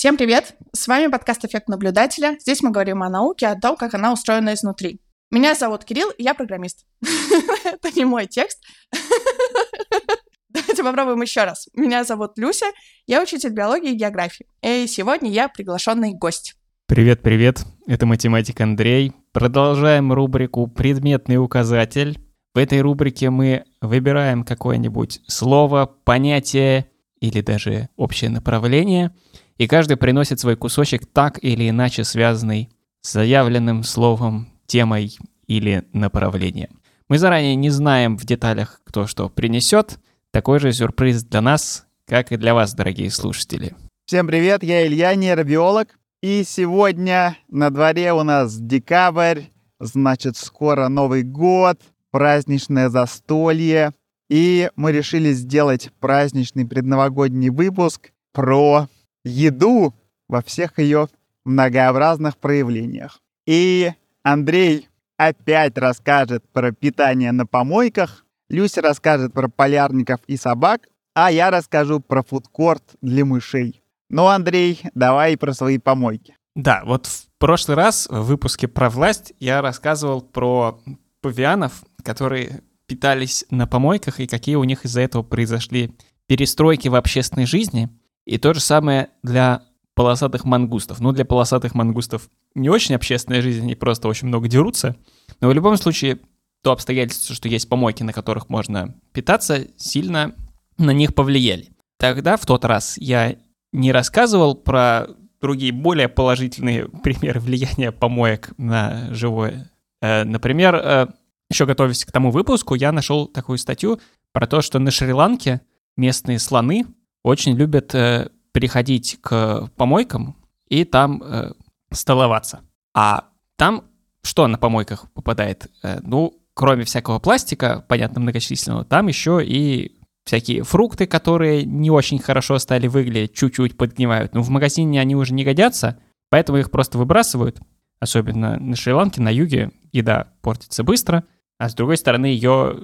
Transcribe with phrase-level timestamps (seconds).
[0.00, 0.54] Всем привет!
[0.72, 2.38] С вами подкаст «Эффект наблюдателя».
[2.40, 5.02] Здесь мы говорим о науке, о том, как она устроена изнутри.
[5.30, 6.86] Меня зовут Кирилл, я программист.
[7.64, 8.62] Это не мой текст.
[10.48, 11.68] Давайте попробуем еще раз.
[11.74, 12.64] Меня зовут Люся,
[13.06, 14.46] я учитель биологии и географии.
[14.62, 16.56] И сегодня я приглашенный гость.
[16.86, 19.12] Привет-привет, это математик Андрей.
[19.32, 22.18] Продолжаем рубрику «Предметный указатель».
[22.54, 26.86] В этой рубрике мы выбираем какое-нибудь слово, понятие
[27.20, 29.14] или даже общее направление–
[29.60, 32.70] и каждый приносит свой кусочек так или иначе связанный
[33.02, 36.80] с заявленным словом, темой или направлением.
[37.10, 39.98] Мы заранее не знаем в деталях, кто что принесет.
[40.30, 43.74] Такой же сюрприз для нас, как и для вас, дорогие слушатели.
[44.06, 45.88] Всем привет, я Илья, нейробиолог.
[46.22, 49.42] И сегодня на дворе у нас декабрь,
[49.78, 51.78] значит, скоро Новый год,
[52.12, 53.92] праздничное застолье.
[54.30, 58.88] И мы решили сделать праздничный предновогодний выпуск про
[59.24, 59.94] еду
[60.28, 61.08] во всех ее
[61.44, 63.20] многообразных проявлениях.
[63.46, 71.30] И Андрей опять расскажет про питание на помойках, Люся расскажет про полярников и собак, а
[71.30, 73.80] я расскажу про фудкорт для мышей.
[74.08, 76.34] Ну, Андрей, давай про свои помойки.
[76.56, 80.80] Да, вот в прошлый раз в выпуске про власть я рассказывал про
[81.20, 85.94] павианов, которые питались на помойках и какие у них из-за этого произошли
[86.26, 87.88] перестройки в общественной жизни.
[88.30, 89.64] И то же самое для
[89.96, 91.00] полосатых мангустов.
[91.00, 94.94] Ну, для полосатых мангустов не очень общественная жизнь, они просто очень много дерутся.
[95.40, 96.20] Но в любом случае,
[96.62, 100.32] то обстоятельство, что есть помойки, на которых можно питаться, сильно
[100.78, 101.70] на них повлияли.
[101.98, 103.34] Тогда, в тот раз, я
[103.72, 105.08] не рассказывал про
[105.40, 109.72] другие более положительные примеры влияния помоек на живое.
[110.00, 111.06] Э, например, э,
[111.50, 113.98] еще готовясь к тому выпуску, я нашел такую статью
[114.30, 115.62] про то, что на Шри-Ланке
[115.96, 116.86] местные слоны
[117.22, 120.36] очень любят э, приходить к помойкам
[120.68, 121.52] и там э,
[121.92, 122.60] столоваться.
[122.94, 123.84] А там
[124.22, 125.70] что на помойках попадает?
[125.82, 132.18] Э, ну, кроме всякого пластика, понятно, многочисленного, там еще и всякие фрукты, которые не очень
[132.18, 134.34] хорошо стали выглядеть, чуть-чуть подгнивают.
[134.34, 135.98] Но в магазине они уже не годятся,
[136.28, 137.60] поэтому их просто выбрасывают.
[137.98, 141.24] Особенно на Шри-Ланке, на юге еда портится быстро,
[141.58, 142.76] а с другой стороны ее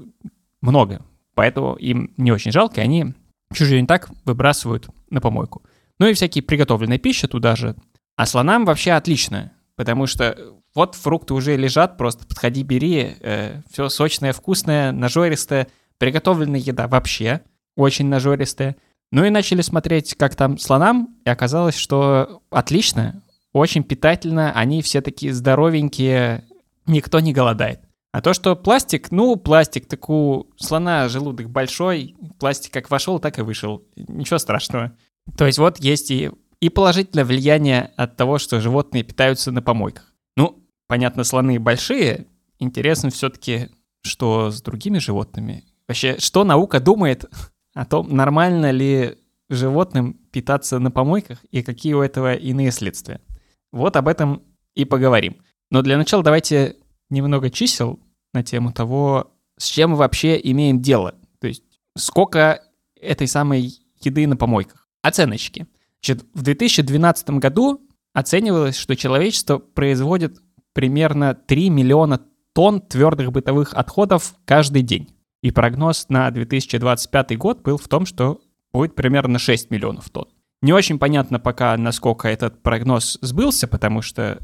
[0.60, 1.02] много.
[1.34, 3.14] Поэтому им не очень жалко, и они
[3.52, 5.62] чужие не так выбрасывают на помойку.
[5.98, 7.76] Ну и всякие приготовленные пищи туда же.
[8.16, 10.36] А слонам вообще отлично, потому что
[10.74, 15.68] вот фрукты уже лежат, просто подходи, бери, э, все сочное, вкусное, нажористое.
[15.98, 17.40] Приготовленная еда вообще
[17.76, 18.76] очень нажористая.
[19.12, 25.00] Ну и начали смотреть, как там слонам, и оказалось, что отлично, очень питательно, они все
[25.00, 26.44] такие здоровенькие,
[26.86, 27.80] никто не голодает.
[28.16, 33.38] А то, что пластик, ну, пластик, так у слона желудок большой, пластик как вошел, так
[33.38, 33.84] и вышел.
[33.94, 34.97] Ничего страшного.
[35.37, 40.15] То есть вот есть и, и положительное влияние от того, что животные питаются на помойках.
[40.34, 42.26] Ну, понятно, слоны большие.
[42.59, 43.69] Интересно все-таки,
[44.00, 45.66] что с другими животными.
[45.87, 47.26] Вообще, что наука думает
[47.75, 49.19] о том, нормально ли
[49.50, 53.21] животным питаться на помойках и какие у этого иные следствия.
[53.72, 54.43] Вот об этом
[54.75, 55.37] и поговорим.
[55.71, 56.76] Но для начала давайте
[57.10, 58.00] немного чисел
[58.36, 61.14] на тему того, с чем мы вообще имеем дело.
[61.41, 61.64] То есть
[61.97, 62.62] сколько
[63.00, 64.88] этой самой еды на помойках.
[65.02, 65.66] Оценочки.
[66.02, 67.80] Значит, в 2012 году
[68.12, 70.38] оценивалось, что человечество производит
[70.75, 72.20] примерно 3 миллиона
[72.52, 75.08] тонн твердых бытовых отходов каждый день.
[75.42, 78.41] И прогноз на 2025 год был в том, что
[78.72, 80.28] будет примерно 6 миллионов тонн.
[80.62, 84.38] Не очень понятно пока, насколько этот прогноз сбылся, потому что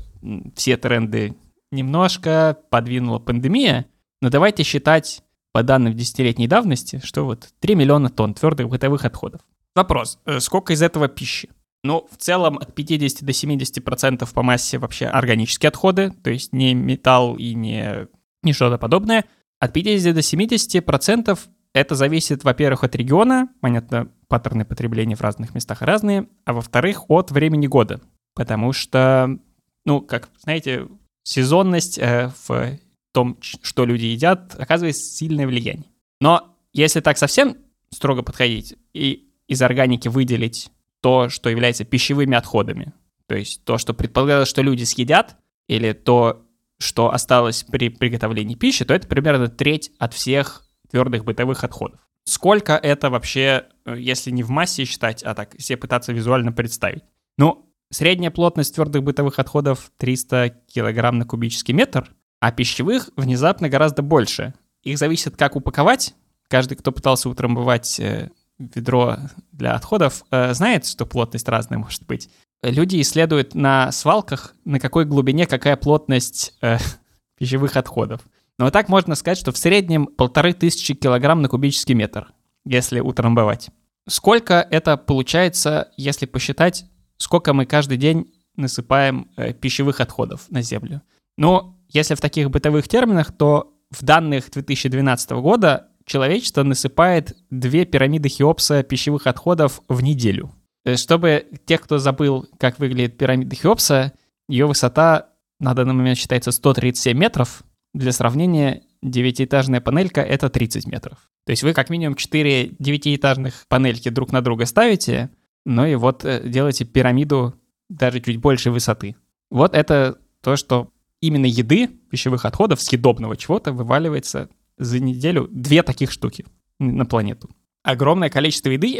[0.55, 1.35] все тренды
[1.73, 3.87] немножко подвинула пандемия,
[4.21, 5.23] но давайте считать
[5.53, 9.41] по данным десятилетней давности, что вот 3 миллиона тонн твердых бытовых отходов.
[9.75, 11.51] Вопрос, э, сколько из этого пищи?
[11.85, 16.53] Ну, в целом от 50 до 70 процентов по массе вообще органические отходы, то есть
[16.53, 18.07] не металл и не,
[18.43, 19.25] не что-то подобное.
[19.59, 25.55] От 50 до 70 процентов это зависит, во-первых, от региона, понятно, паттерны потребления в разных
[25.55, 28.01] местах разные, а во-вторых, от времени года.
[28.35, 29.39] Потому что,
[29.85, 30.87] ну, как, знаете,
[31.25, 32.79] сезонность э, в
[33.13, 35.91] том, что люди едят, оказывает сильное влияние.
[36.21, 37.57] Но если так совсем
[37.91, 40.71] строго подходить и из органики выделить
[41.01, 42.93] то, что является пищевыми отходами,
[43.27, 45.37] то есть то, что предполагалось, что люди съедят,
[45.69, 46.47] или то,
[46.79, 52.01] что осталось при приготовлении пищи, то это примерно треть от всех твердых бытовых отходов.
[52.25, 57.05] Сколько это вообще, э, если не в массе считать, а так все пытаться визуально представить?
[57.37, 62.11] Ну, Средняя плотность твердых бытовых отходов 300 кг на кубический метр,
[62.41, 64.55] а пищевых внезапно гораздо больше.
[64.83, 66.15] Их зависит, как упаковать.
[66.49, 69.19] Каждый, кто пытался утрамбовать э, ведро
[69.53, 72.31] для отходов, э, знает, что плотность разная может быть.
[72.63, 76.79] люди исследуют на свалках, на какой глубине какая плотность э,
[77.39, 78.23] пищевых отходов.
[78.59, 82.33] Но так можно сказать, что в среднем полторы тысячи килограмм на кубический метр,
[82.65, 83.69] если утрамбовать.
[84.09, 86.87] Сколько это получается, если посчитать,
[87.23, 91.03] сколько мы каждый день насыпаем э, пищевых отходов на Землю?
[91.37, 98.29] Ну, если в таких бытовых терминах, то в данных 2012 года человечество насыпает две пирамиды
[98.29, 100.53] Хеопса пищевых отходов в неделю.
[100.85, 104.13] Э, чтобы те, кто забыл, как выглядит пирамида Хеопса,
[104.49, 105.29] ее высота
[105.61, 107.63] на данный момент считается 137 метров.
[107.95, 111.31] Для сравнения, девятиэтажная панелька— это 30 метров.
[111.47, 115.31] То есть вы как минимум 4 девятиэтажных панельки друг на друга ставите,
[115.65, 117.55] ну и вот э, делаете пирамиду
[117.89, 119.17] даже чуть больше высоты.
[119.51, 124.49] Вот это то, что именно еды, пищевых отходов, съедобного чего-то вываливается
[124.79, 126.47] за неделю две таких штуки
[126.79, 127.49] на планету.
[127.83, 128.99] Огромное количество еды,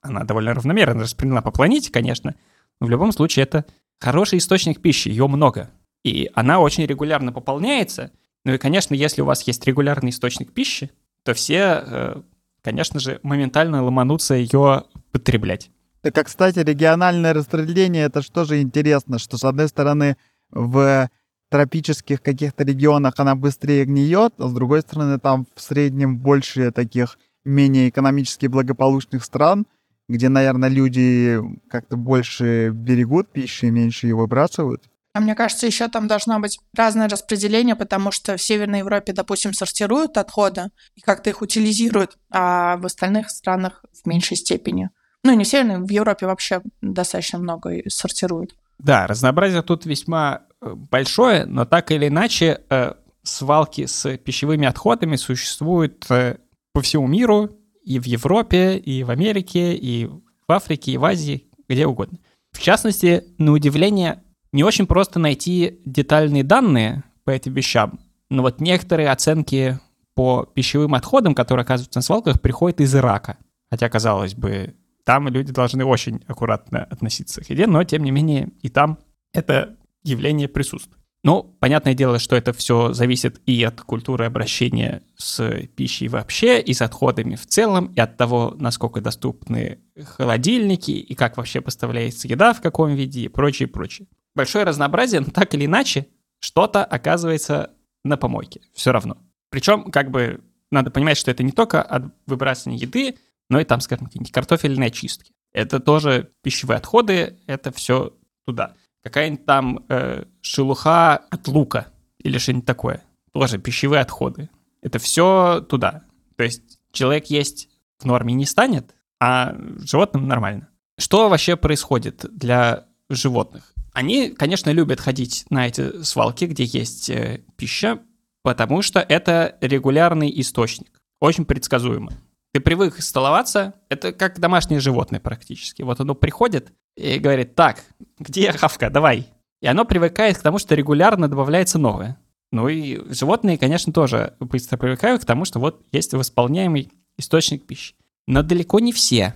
[0.00, 2.34] она довольно равномерно распределена по планете, конечно,
[2.80, 3.64] но в любом случае это
[3.98, 5.70] хороший источник пищи, ее много.
[6.04, 8.12] И она очень регулярно пополняется.
[8.44, 10.90] Ну и, конечно, если у вас есть регулярный источник пищи,
[11.24, 12.22] то все, э,
[12.62, 15.70] конечно же, моментально ломанутся ее потреблять.
[16.02, 20.16] Так, а, кстати, региональное распределение, это что же интересно, что, с одной стороны,
[20.50, 21.10] в
[21.50, 27.18] тропических каких-то регионах она быстрее гниет, а с другой стороны, там в среднем больше таких
[27.44, 29.66] менее экономически благополучных стран,
[30.08, 34.84] где, наверное, люди как-то больше берегут пищу и меньше ее выбрасывают.
[35.14, 39.52] А мне кажется, еще там должно быть разное распределение, потому что в Северной Европе, допустим,
[39.52, 44.90] сортируют отходы и как-то их утилизируют, а в остальных странах в меньшей степени.
[45.24, 48.54] Ну, не Северной, в Европе вообще достаточно много сортируют.
[48.78, 52.94] Да, разнообразие тут весьма э, большое, но так или иначе э,
[53.24, 56.36] свалки с пищевыми отходами существуют э,
[56.72, 57.50] по всему миру,
[57.82, 60.22] и в Европе, и в Америке, и в
[60.52, 62.18] Африке, и в Азии, где угодно.
[62.52, 64.22] В частности, на удивление,
[64.52, 67.98] не очень просто найти детальные данные по этим вещам,
[68.30, 69.80] но вот некоторые оценки
[70.14, 73.38] по пищевым отходам, которые оказываются на свалках, приходят из Ирака.
[73.70, 74.74] Хотя, казалось бы,
[75.08, 78.98] там люди должны очень аккуратно относиться к еде, но тем не менее и там
[79.32, 81.02] это явление присутствует.
[81.22, 86.74] Ну, понятное дело, что это все зависит и от культуры обращения с пищей вообще, и
[86.74, 92.52] с отходами в целом, и от того, насколько доступны холодильники, и как вообще поставляется еда,
[92.52, 94.08] в каком виде, и прочее, прочее.
[94.34, 96.08] Большое разнообразие, но так или иначе,
[96.38, 97.70] что-то оказывается
[98.04, 99.16] на помойке, все равно.
[99.48, 103.16] Причем, как бы, надо понимать, что это не только от выбрасывания еды,
[103.48, 105.32] ну и там, скажем, какие-нибудь картофельные очистки.
[105.52, 108.12] Это тоже пищевые отходы, это все
[108.44, 108.74] туда.
[109.02, 113.04] Какая-нибудь там э, шелуха от лука или что-нибудь такое.
[113.32, 114.50] Тоже пищевые отходы.
[114.82, 116.04] Это все туда.
[116.36, 117.68] То есть человек есть
[117.98, 120.68] в норме не станет, а животным нормально.
[120.98, 123.72] Что вообще происходит для животных?
[123.92, 128.00] Они, конечно, любят ходить на эти свалки, где есть э, пища,
[128.42, 131.00] потому что это регулярный источник.
[131.20, 132.12] Очень предсказуемо.
[132.52, 135.82] Ты привык столоваться, это как домашнее животное практически.
[135.82, 137.84] Вот оно приходит и говорит, так,
[138.18, 139.28] где хавка, давай.
[139.60, 142.18] И оно привыкает к тому, что регулярно добавляется новое.
[142.50, 147.94] Ну и животные, конечно, тоже быстро привыкают к тому, что вот есть восполняемый источник пищи.
[148.26, 149.34] Но далеко не все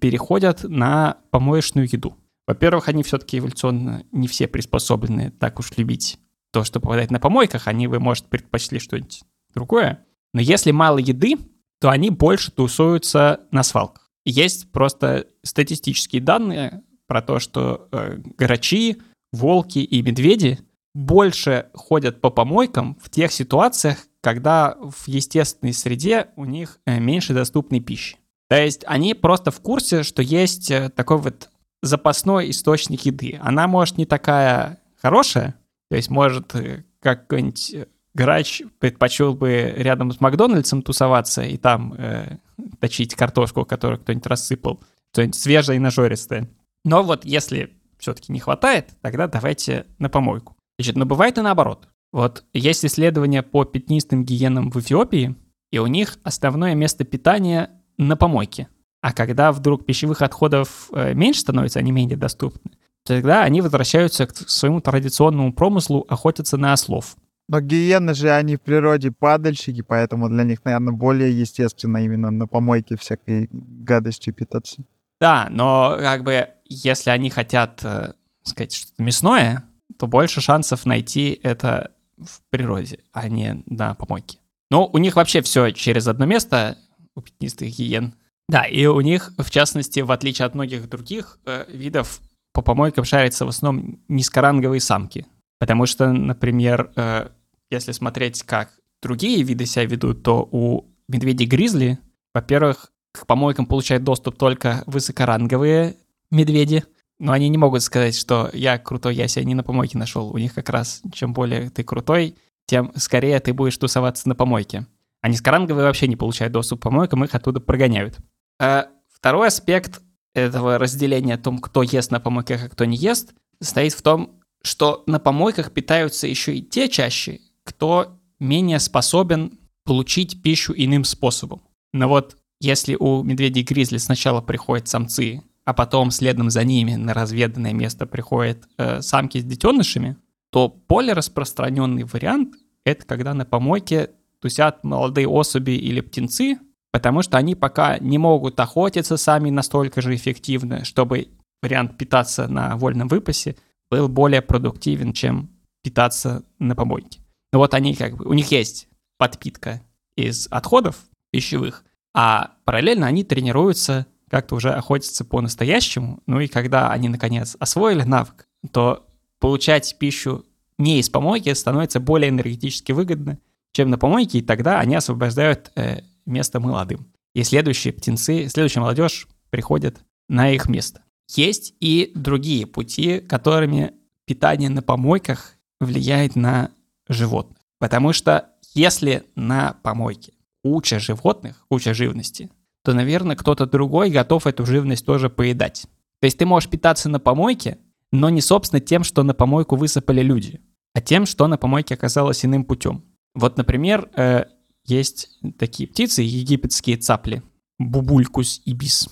[0.00, 2.16] переходят на помоечную еду.
[2.48, 6.18] Во-первых, они все-таки эволюционно не все приспособлены так уж любить
[6.50, 7.68] то, что попадает на помойках.
[7.68, 9.22] Они, вы, может, предпочли что-нибудь
[9.54, 10.04] другое.
[10.32, 11.36] Но если мало еды,
[11.80, 14.10] то они больше тусуются на свалках.
[14.24, 19.00] Есть просто статистические данные про то, что э, грачи,
[19.32, 20.58] волки и медведи
[20.94, 27.34] больше ходят по помойкам в тех ситуациях, когда в естественной среде у них э, меньше
[27.34, 28.16] доступной пищи.
[28.48, 31.50] То есть они просто в курсе, что есть э, такой вот
[31.82, 33.38] запасной источник еды.
[33.40, 35.54] Она может не такая хорошая,
[35.88, 36.52] то есть может
[37.00, 37.86] как-нибудь э,
[38.18, 42.38] грач предпочел бы рядом с Макдональдсом тусоваться и там э,
[42.80, 44.80] точить картошку, которую кто-нибудь рассыпал,
[45.12, 46.48] что-нибудь свежее и нажористое.
[46.84, 50.56] Но вот если все-таки не хватает, тогда давайте на помойку.
[50.78, 51.88] Значит, но бывает и наоборот.
[52.12, 55.36] Вот есть исследования по пятнистым гиенам в Эфиопии,
[55.70, 58.68] и у них основное место питания на помойке.
[59.00, 62.72] А когда вдруг пищевых отходов э, меньше становится, они менее доступны,
[63.04, 67.16] тогда они возвращаются к своему традиционному промыслу охотиться на ослов.
[67.48, 72.46] Но гиены же, они в природе падальщики, поэтому для них, наверное, более естественно именно на
[72.46, 74.82] помойке всякой гадостью питаться.
[75.20, 78.12] Да, но как бы если они хотят, э,
[78.42, 79.64] сказать, что-то мясное,
[79.98, 84.38] то больше шансов найти это в природе, а не на помойке.
[84.70, 86.76] Но у них вообще все через одно место,
[87.14, 88.14] у пятнистых гиен.
[88.48, 92.20] Да, и у них, в частности, в отличие от многих других э, видов,
[92.52, 95.26] по помойкам шарятся в основном низкоранговые самки.
[95.58, 97.28] Потому что, например, э,
[97.70, 98.72] если смотреть, как
[99.02, 101.98] другие виды себя ведут, то у медведей-гризли,
[102.34, 105.96] во-первых, к помойкам получают доступ только высокоранговые
[106.30, 106.84] медведи,
[107.18, 110.30] но они не могут сказать, что я крутой, я себя не на помойке нашел.
[110.30, 114.86] У них как раз, чем более ты крутой, тем скорее ты будешь тусоваться на помойке.
[115.20, 118.18] А низкоранговые вообще не получают доступ к помойкам, их оттуда прогоняют.
[118.60, 120.00] А второй аспект
[120.34, 124.40] этого разделения о том, кто ест на помойках, а кто не ест, состоит в том,
[124.62, 131.60] что на помойках питаются еще и те чаще, кто менее способен получить пищу иным способом.
[131.92, 137.12] Но вот если у медведей гризли сначала приходят самцы, а потом следом за ними на
[137.12, 140.16] разведанное место приходят э, самки с детенышами,
[140.50, 142.54] то более распространенный вариант—
[142.86, 146.58] это когда на помойке тусят молодые особи или птенцы,
[146.90, 151.28] потому что они пока не могут охотиться сами настолько же эффективно, чтобы
[151.62, 153.56] вариант питаться на вольном выпасе
[153.90, 155.50] был более продуктивен, чем
[155.82, 157.20] питаться на помойке.
[157.52, 159.82] Но вот они как бы, у них есть подпитка
[160.16, 160.96] из отходов
[161.30, 166.20] пищевых, а параллельно они тренируются как-то уже охотиться по-настоящему.
[166.26, 169.06] Ну и когда они, наконец, освоили навык, то
[169.38, 170.44] получать пищу
[170.78, 173.38] не из помойки становится более энергетически выгодно,
[173.72, 177.12] чем на помойке, и тогда они освобождают э, место молодым.
[177.34, 181.02] И следующие птенцы, следующая молодежь приходит на их место.
[181.34, 183.92] Есть и другие пути, которыми
[184.24, 186.70] питание на помойках влияет на
[187.08, 187.58] животных.
[187.78, 192.50] Потому что если на помойке куча животных, куча живности,
[192.84, 195.86] то, наверное, кто-то другой готов эту живность тоже поедать.
[196.20, 197.78] То есть ты можешь питаться на помойке,
[198.12, 200.60] но не, собственно, тем, что на помойку высыпали люди,
[200.94, 203.04] а тем, что на помойке оказалось иным путем.
[203.34, 204.46] Вот, например, э,
[204.84, 207.42] есть такие птицы, египетские цапли,
[207.78, 209.08] бубулькус ибис.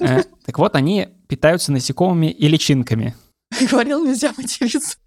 [0.00, 3.14] Э, так вот, они питаются насекомыми и личинками.
[3.70, 4.98] Говорил, нельзя материться.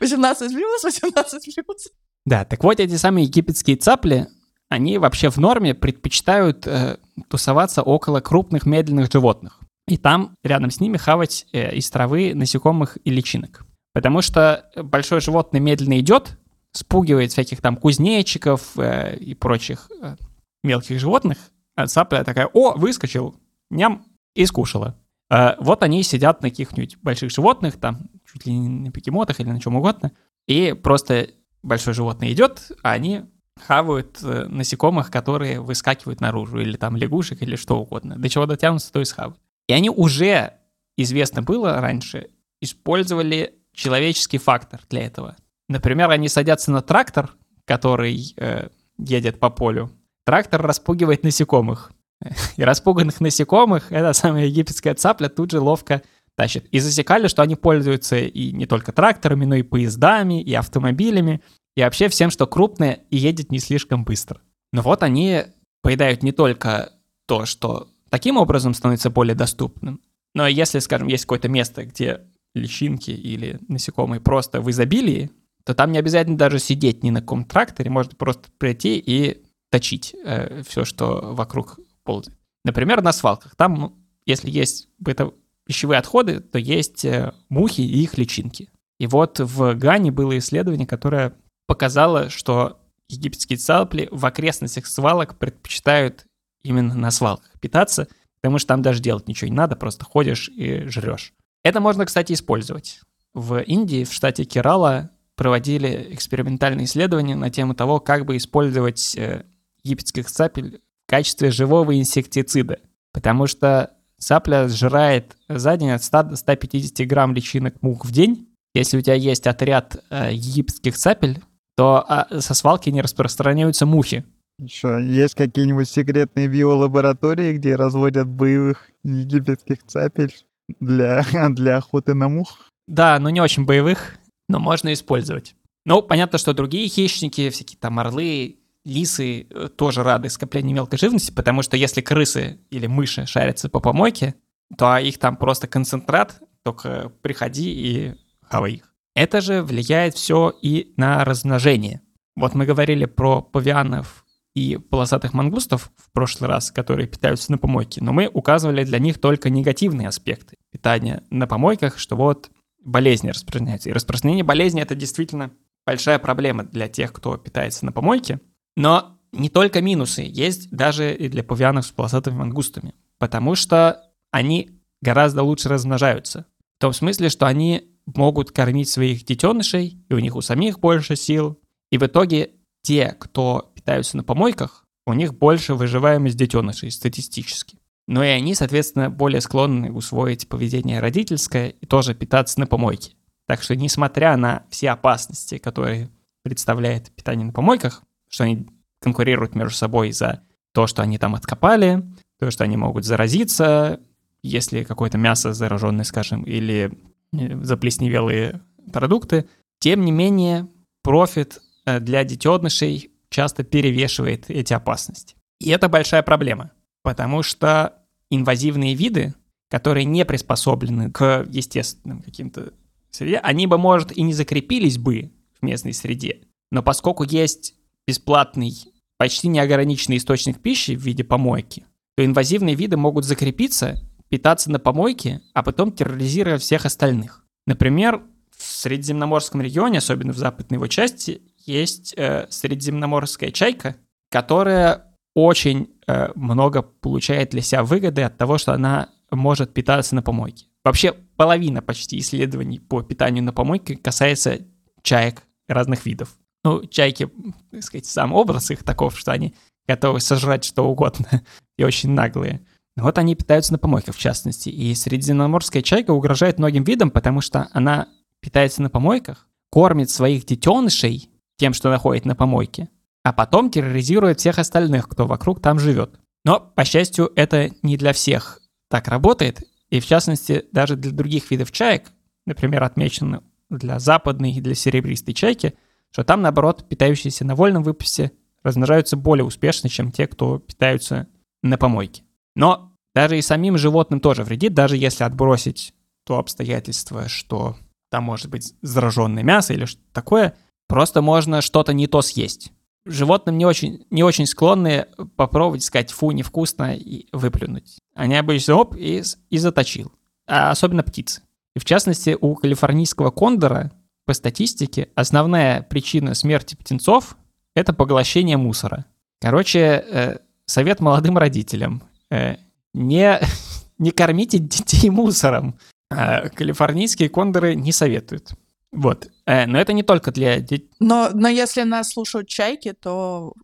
[0.00, 1.88] 18 плюс, 18 плюс.
[2.24, 4.28] Да, так вот эти самые египетские цапли,
[4.68, 9.60] они вообще в норме предпочитают э, тусоваться около крупных медленных животных.
[9.86, 13.64] И там рядом с ними хавать э, из травы насекомых и личинок.
[13.94, 16.38] Потому что большое животное медленно идет,
[16.72, 20.16] спугивает всяких там кузнечиков э, и прочих э,
[20.62, 21.38] мелких животных,
[21.74, 23.36] а цапля такая, о, выскочил,
[23.70, 24.98] ням, и скушала.
[25.30, 29.50] Э, вот они сидят на каких-нибудь больших животных, там, чуть ли не на бегемотах или
[29.50, 30.12] на чем угодно,
[30.46, 31.28] и просто
[31.62, 33.24] большое животное идет, а они
[33.66, 38.16] хавают э, насекомых, которые выскакивают наружу, или там лягушек, или что угодно.
[38.16, 39.38] До чего дотянутся, то и схавают.
[39.66, 40.54] И они уже,
[40.96, 42.28] известно было раньше,
[42.60, 45.36] использовали человеческий фактор для этого.
[45.68, 48.68] Например, они садятся на трактор, который э,
[48.98, 49.90] едет по полю.
[50.24, 51.92] Трактор распугивает насекомых.
[52.56, 56.02] И распуганных насекомых эта самая египетская цапля тут же ловко
[56.36, 56.66] тащит.
[56.66, 61.40] И засекали, что они пользуются и не только тракторами, но и поездами, и автомобилями,
[61.76, 64.40] и вообще всем, что крупное и едет не слишком быстро.
[64.72, 65.44] Но вот они
[65.82, 66.92] поедают не только
[67.26, 70.00] то, что таким образом становится более доступным,
[70.34, 72.20] но если, скажем, есть какое-то место, где
[72.54, 75.30] личинки или насекомые просто в изобилии,
[75.64, 80.14] то там не обязательно даже сидеть ни на каком тракторе, можно просто прийти и точить
[80.24, 82.38] э, все, что вокруг ползает.
[82.64, 83.54] Например, на свалках.
[83.54, 85.32] Там, ну, если есть это
[85.66, 88.70] пищевые отходы, то есть э, мухи и их личинки.
[88.98, 91.34] И вот в Гане было исследование, которое
[91.66, 96.24] показало, что египетские цапли в окрестностях свалок предпочитают
[96.62, 98.08] именно на свалках питаться,
[98.40, 101.34] потому что там даже делать ничего не надо, просто ходишь и жрешь.
[101.62, 103.00] Это можно, кстати, использовать.
[103.34, 109.44] В Индии, в штате Керала, проводили экспериментальные исследования на тему того, как бы использовать э,
[109.84, 112.78] египетских цапель качестве живого инсектицида.
[113.12, 118.48] Потому что цапля сжирает за день от 100 до 150 грамм личинок мух в день.
[118.74, 121.40] Если у тебя есть отряд э, египетских цапель,
[121.76, 124.24] то э, со свалки не распространяются мухи.
[124.58, 130.34] Еще есть какие-нибудь секретные биолаборатории, где разводят боевых египетских цапель
[130.80, 132.68] для, для охоты на мух?
[132.86, 135.54] Да, но не очень боевых но можно использовать.
[135.84, 138.57] Ну, понятно, что другие хищники, всякие там орлы,
[138.88, 143.80] лисы э, тоже рады скоплению мелкой живности, потому что если крысы или мыши шарятся по
[143.80, 144.34] помойке,
[144.76, 148.94] то их там просто концентрат, только приходи и хавай их.
[149.14, 152.00] Это же влияет все и на размножение.
[152.34, 158.02] Вот мы говорили про павианов и полосатых мангустов в прошлый раз, которые питаются на помойке,
[158.02, 162.50] но мы указывали для них только негативные аспекты питания на помойках, что вот
[162.82, 163.90] болезни распространяются.
[163.90, 165.50] И распространение болезни— это действительно
[165.86, 168.40] большая проблема для тех, кто питается на помойке.
[168.78, 172.94] Но не только минусы, есть даже и для павианов с полосатыми мангустами.
[173.18, 174.70] Потому что они
[175.02, 176.46] гораздо лучше размножаются.
[176.78, 181.16] В том смысле, что они могут кормить своих детенышей, и у них у самих больше
[181.16, 181.60] сил.
[181.90, 187.80] И в итоге те, кто питаются на помойках, у них больше выживаемость детенышей статистически.
[188.06, 193.14] Но и они, соответственно, более склонны усвоить поведение родительское и тоже питаться на помойке.
[193.48, 196.10] Так что, несмотря на все опасности, которые
[196.44, 198.66] представляет питание на помойках, что они
[199.00, 200.42] конкурируют между собой за
[200.72, 202.04] то, что они там откопали,
[202.38, 204.00] то, что они могут заразиться,
[204.42, 206.92] если какое-то мясо зараженное, скажем, или
[207.32, 208.60] э, заплесневелые
[208.92, 209.48] продукты.
[209.80, 210.68] Тем не менее,
[211.02, 215.36] профит э, для детенышей часто перевешивает эти опасности.
[215.60, 217.94] И это большая проблема, потому что
[218.30, 219.34] инвазивные виды,
[219.68, 222.72] которые не приспособлены к естественным каким-то
[223.10, 226.42] среде, они бы, может, и не закрепились бы в местной среде.
[226.70, 227.74] Но поскольку есть
[228.08, 228.72] бесплатный,
[229.18, 231.84] почти неограниченный источник пищи в виде помойки,
[232.16, 234.00] то инвазивные виды могут закрепиться,
[234.30, 237.44] питаться на помойке, а потом терроризировать всех остальных.
[237.66, 238.22] Например,
[238.56, 243.96] в Средиземноморском регионе, особенно в западной его части, есть э, средиземноморская чайка,
[244.30, 250.22] которая очень э, много получает для себя выгоды от того, что она может питаться на
[250.22, 250.64] помойке.
[250.82, 254.60] Вообще половина почти исследований по питанию на помойке касается
[255.02, 256.38] чаек разных видов.
[256.68, 257.30] Ну, чайки,
[257.70, 259.54] так сказать, сам образ их таков, что они
[259.86, 261.42] готовы сожрать что угодно
[261.78, 262.60] и очень наглые.
[262.94, 264.68] Вот они питаются на помойках, в частности.
[264.68, 268.08] И средиземноморская чайка угрожает многим видам, потому что она
[268.40, 272.90] питается на помойках, кормит своих детенышей тем, что находит на помойке,
[273.22, 276.20] а потом терроризирует всех остальных, кто вокруг там живет.
[276.44, 278.60] Но, по счастью, это не для всех
[278.90, 282.12] так работает, и в частности, даже для других видов чаек,
[282.44, 285.74] например, отмечено для западной и для серебристой чайки,
[286.12, 291.28] что там, наоборот, питающиеся на вольном выпасе размножаются более успешно, чем те, кто питаются
[291.62, 292.22] на помойке.
[292.54, 295.94] Но даже и самим животным тоже вредит, даже если отбросить
[296.24, 297.76] то обстоятельство, что
[298.10, 300.54] там может быть зараженное мясо или что-то такое,
[300.86, 302.72] просто можно что-то не то съесть.
[303.06, 307.98] Животным не очень, не очень склонны попробовать сказать «фу, невкусно» и выплюнуть.
[308.14, 310.12] Они обычно оп и, и заточил.
[310.46, 311.42] А особенно птицы.
[311.74, 313.92] И в частности, у калифорнийского кондора,
[314.28, 317.38] по статистике, основная причина смерти птенцов–
[317.74, 319.06] это поглощение мусора.
[319.40, 320.36] Короче, э,
[320.66, 322.02] совет молодым родителям.
[322.30, 322.56] Э,
[322.92, 323.40] не,
[323.98, 325.78] не кормите детей мусором.
[326.10, 328.50] А калифорнийские кондоры не советуют.
[328.92, 329.30] Вот.
[329.46, 330.90] Э, но это не только для детей.
[331.00, 333.54] Но, но если нас слушают чайки, то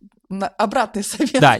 [0.57, 1.39] обратный совет.
[1.39, 1.59] Да,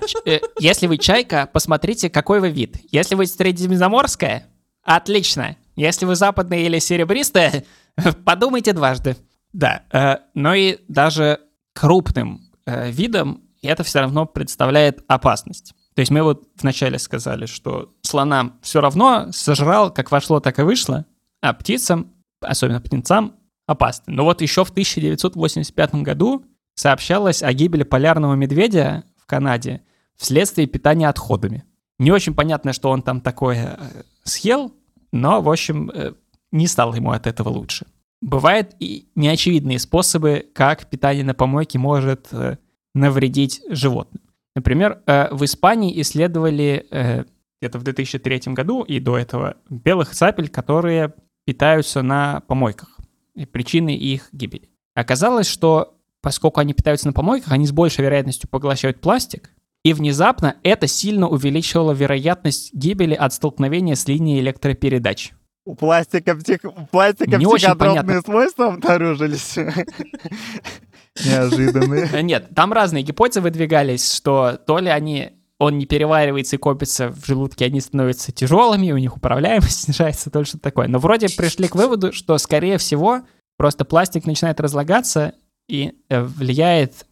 [0.59, 2.77] если вы чайка, посмотрите, какой вы вид.
[2.91, 4.47] Если вы средиземноморская,
[4.81, 5.57] отлично.
[5.75, 7.65] Если вы западная или серебристая,
[8.25, 9.17] подумайте дважды.
[9.53, 11.39] Да, э, но и даже
[11.73, 15.73] крупным э, видом это все равно представляет опасность.
[15.95, 20.61] То есть мы вот вначале сказали, что слонам все равно сожрал, как вошло, так и
[20.61, 21.05] вышло,
[21.41, 23.35] а птицам, особенно птенцам,
[23.65, 24.13] опасно.
[24.13, 29.81] Но вот еще в 1985 году сообщалось о гибели полярного медведя в Канаде
[30.17, 31.63] вследствие питания отходами.
[31.97, 34.73] Не очень понятно, что он там такое э, съел,
[35.11, 36.13] но, в общем, э,
[36.51, 37.85] не стало ему от этого лучше.
[38.21, 42.57] Бывают и неочевидные способы, как питание на помойке может э,
[42.93, 44.21] навредить животным.
[44.55, 46.85] Например, э, в Испании исследовали
[47.61, 51.13] где-то в 2003 году и до этого белых цапель, которые
[51.45, 52.99] питаются на помойках
[53.35, 54.69] и причины их гибели.
[54.95, 59.51] Оказалось, что поскольку они питаются на помойках, они с большей вероятностью поглощают пластик,
[59.85, 65.33] и внезапно это сильно увеличивало вероятность гибели от столкновения с линией электропередач.
[65.63, 66.61] У пластика, псих...
[66.63, 69.55] у пластика Не психотропные свойства обнаружились.
[71.23, 72.09] Неожиданные.
[72.11, 77.09] Э, нет, там разные гипотезы выдвигались, что то ли они он не переваривается и копится
[77.09, 80.87] в желудке, они становятся тяжелыми, у них управляемость снижается, то ли что-то такое.
[80.87, 83.21] Но вроде пришли к выводу, что, скорее всего,
[83.55, 85.35] просто пластик начинает разлагаться
[85.69, 87.05] и э, влияет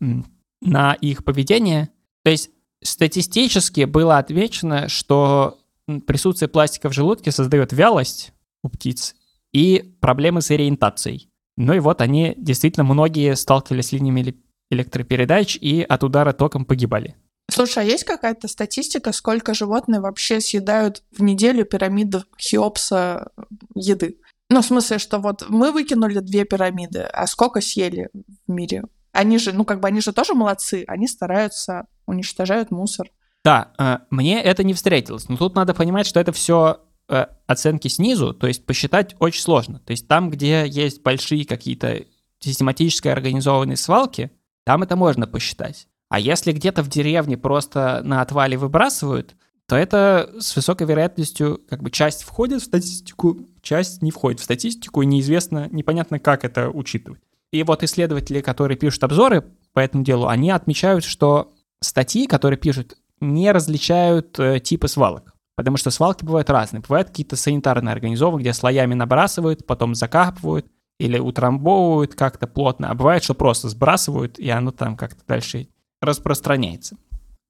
[0.61, 1.89] на их поведение.
[2.23, 2.49] То есть
[2.83, 5.59] Статистически было отмечено, что
[6.05, 9.15] присутствие пластика в желудке создает вялость у птиц
[9.53, 11.29] и проблемы с ориентацией.
[11.57, 14.35] Ну и вот они, действительно, многие сталкивались с линиями
[14.71, 17.15] электропередач и от удара током погибали.
[17.49, 23.31] Слушай, а есть какая-то статистика, сколько животные вообще съедают в неделю пирамиду Хеопса
[23.75, 24.17] еды?
[24.49, 28.09] Ну, в смысле, что вот мы выкинули две пирамиды, а сколько съели
[28.47, 28.83] в мире?
[29.11, 33.09] Они же, ну, как бы они же тоже молодцы, они стараются уничтожают мусор.
[33.43, 35.27] Да, э, мне это не встретилось.
[35.29, 39.79] Но тут надо понимать, что это все э, оценки снизу, то есть посчитать очень сложно.
[39.79, 42.05] То есть там, где есть большие какие-то
[42.39, 44.31] систематически организованные свалки,
[44.65, 45.87] там это можно посчитать.
[46.09, 49.35] А если где-то в деревне просто на отвале выбрасывают,
[49.67, 54.43] то это с высокой вероятностью как бы часть входит в статистику, часть не входит в
[54.43, 57.21] статистику, и неизвестно, непонятно, как это учитывать.
[57.51, 61.52] И вот исследователи, которые пишут обзоры по этому делу, они отмечают, что
[61.83, 65.33] статьи, которые пишут, не различают э, типы свалок.
[65.55, 66.81] Потому что свалки бывают разные.
[66.81, 70.65] Бывают какие-то санитарные организовы, где слоями набрасывают, потом закапывают
[70.99, 72.89] или утрамбовывают как-то плотно.
[72.89, 75.67] А бывает, что просто сбрасывают, и оно там как-то дальше
[76.01, 76.97] распространяется.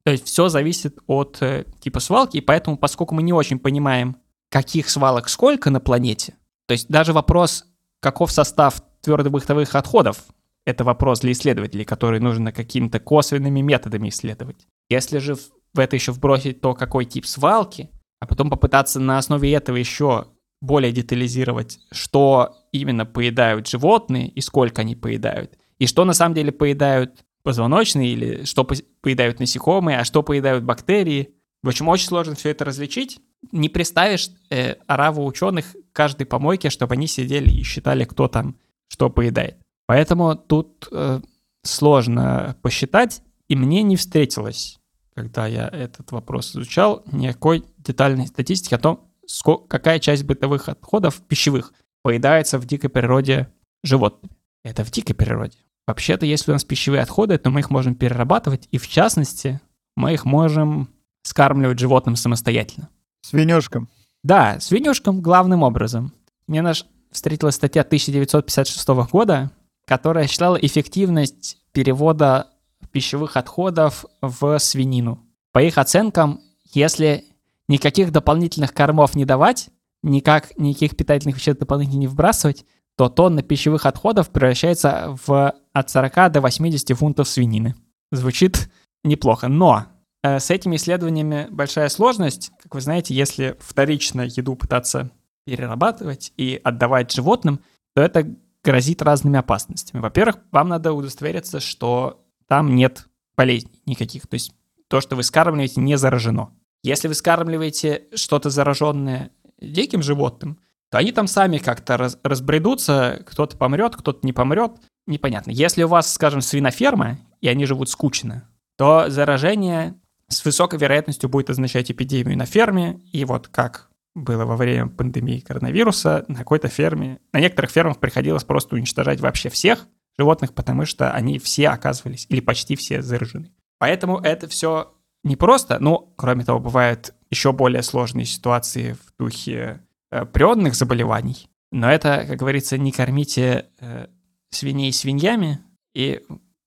[0.03, 4.17] То есть все зависит от э, типа свалки, и поэтому, поскольку мы не очень понимаем,
[4.49, 6.35] каких свалок сколько на планете,
[6.67, 7.65] то есть даже вопрос,
[7.99, 10.17] каков состав твердобытовых отходов,
[10.65, 14.67] это вопрос для исследователей, который нужно какими-то косвенными методами исследовать.
[14.89, 19.53] Если же в это еще вбросить то, какой тип свалки, а потом попытаться на основе
[19.53, 20.27] этого еще
[20.61, 26.53] более детализировать, что именно поедают животные и сколько они поедают, и что на самом деле
[26.53, 28.65] поедают позвоночные или что
[29.01, 31.35] поедают насекомые, а что поедают бактерии.
[31.61, 33.19] В общем, очень сложно все это различить.
[33.51, 38.55] Не представишь э, ораву ученых каждой помойке, чтобы они сидели и считали, кто там
[38.87, 39.57] что поедает.
[39.85, 41.21] Поэтому тут э,
[41.63, 44.79] сложно посчитать, и мне не встретилось,
[45.15, 51.21] когда я этот вопрос изучал, никакой детальной статистики о том, сколько, какая часть бытовых отходов
[51.21, 53.49] пищевых поедается в дикой природе
[53.83, 54.35] животными.
[54.63, 55.57] Это в дикой природе.
[55.85, 59.59] Вообще-то, если у нас пищевые отходы, то мы их можем перерабатывать, и в частности,
[59.95, 60.89] мы их можем
[61.23, 62.89] скармливать животным самостоятельно.
[63.21, 63.89] Свинюшкам.
[64.23, 66.13] Да, свинюшкам главным образом.
[66.47, 69.51] Мне наш встретилась статья 1956 года,
[69.85, 72.47] которая считала эффективность перевода
[72.91, 75.23] пищевых отходов в свинину.
[75.51, 76.41] По их оценкам,
[76.71, 77.25] если
[77.67, 79.69] никаких дополнительных кормов не давать,
[80.03, 82.65] никак, никаких питательных веществ дополнительно не вбрасывать,
[82.95, 87.75] то тонна пищевых отходов превращается в от 40 до 80 фунтов свинины.
[88.11, 88.69] Звучит
[89.03, 89.85] неплохо, но
[90.21, 92.51] э, с этими исследованиями большая сложность.
[92.61, 95.09] Как вы знаете, если вторично еду пытаться
[95.45, 97.59] перерабатывать и отдавать животным,
[97.95, 100.01] то это грозит разными опасностями.
[100.01, 104.27] Во-первых, вам надо удостовериться, что там нет болезней никаких.
[104.27, 104.53] То есть
[104.87, 106.51] то, что вы скармливаете, не заражено.
[106.83, 113.57] Если вы скармливаете что-то зараженное диким животным, то они там сами как-то раз, разбредутся, кто-то
[113.57, 114.73] помрет, кто-то не помрет,
[115.07, 115.51] непонятно.
[115.51, 118.47] Если у вас, скажем, свиноферма, и они живут скучно,
[118.77, 119.95] то заражение
[120.27, 125.39] с высокой вероятностью будет означать эпидемию на ферме, и вот как было во время пандемии
[125.39, 131.11] коронавируса, на какой-то ферме, на некоторых фермах приходилось просто уничтожать вообще всех животных, потому что
[131.11, 133.51] они все оказывались, или почти все заражены.
[133.79, 140.25] Поэтому это все непросто, но, кроме того, бывают еще более сложные ситуации в духе э,
[140.25, 141.49] природных заболеваний.
[141.71, 144.07] Но это, как говорится, не кормите э,
[144.51, 145.59] свиней свиньями,
[145.95, 146.21] и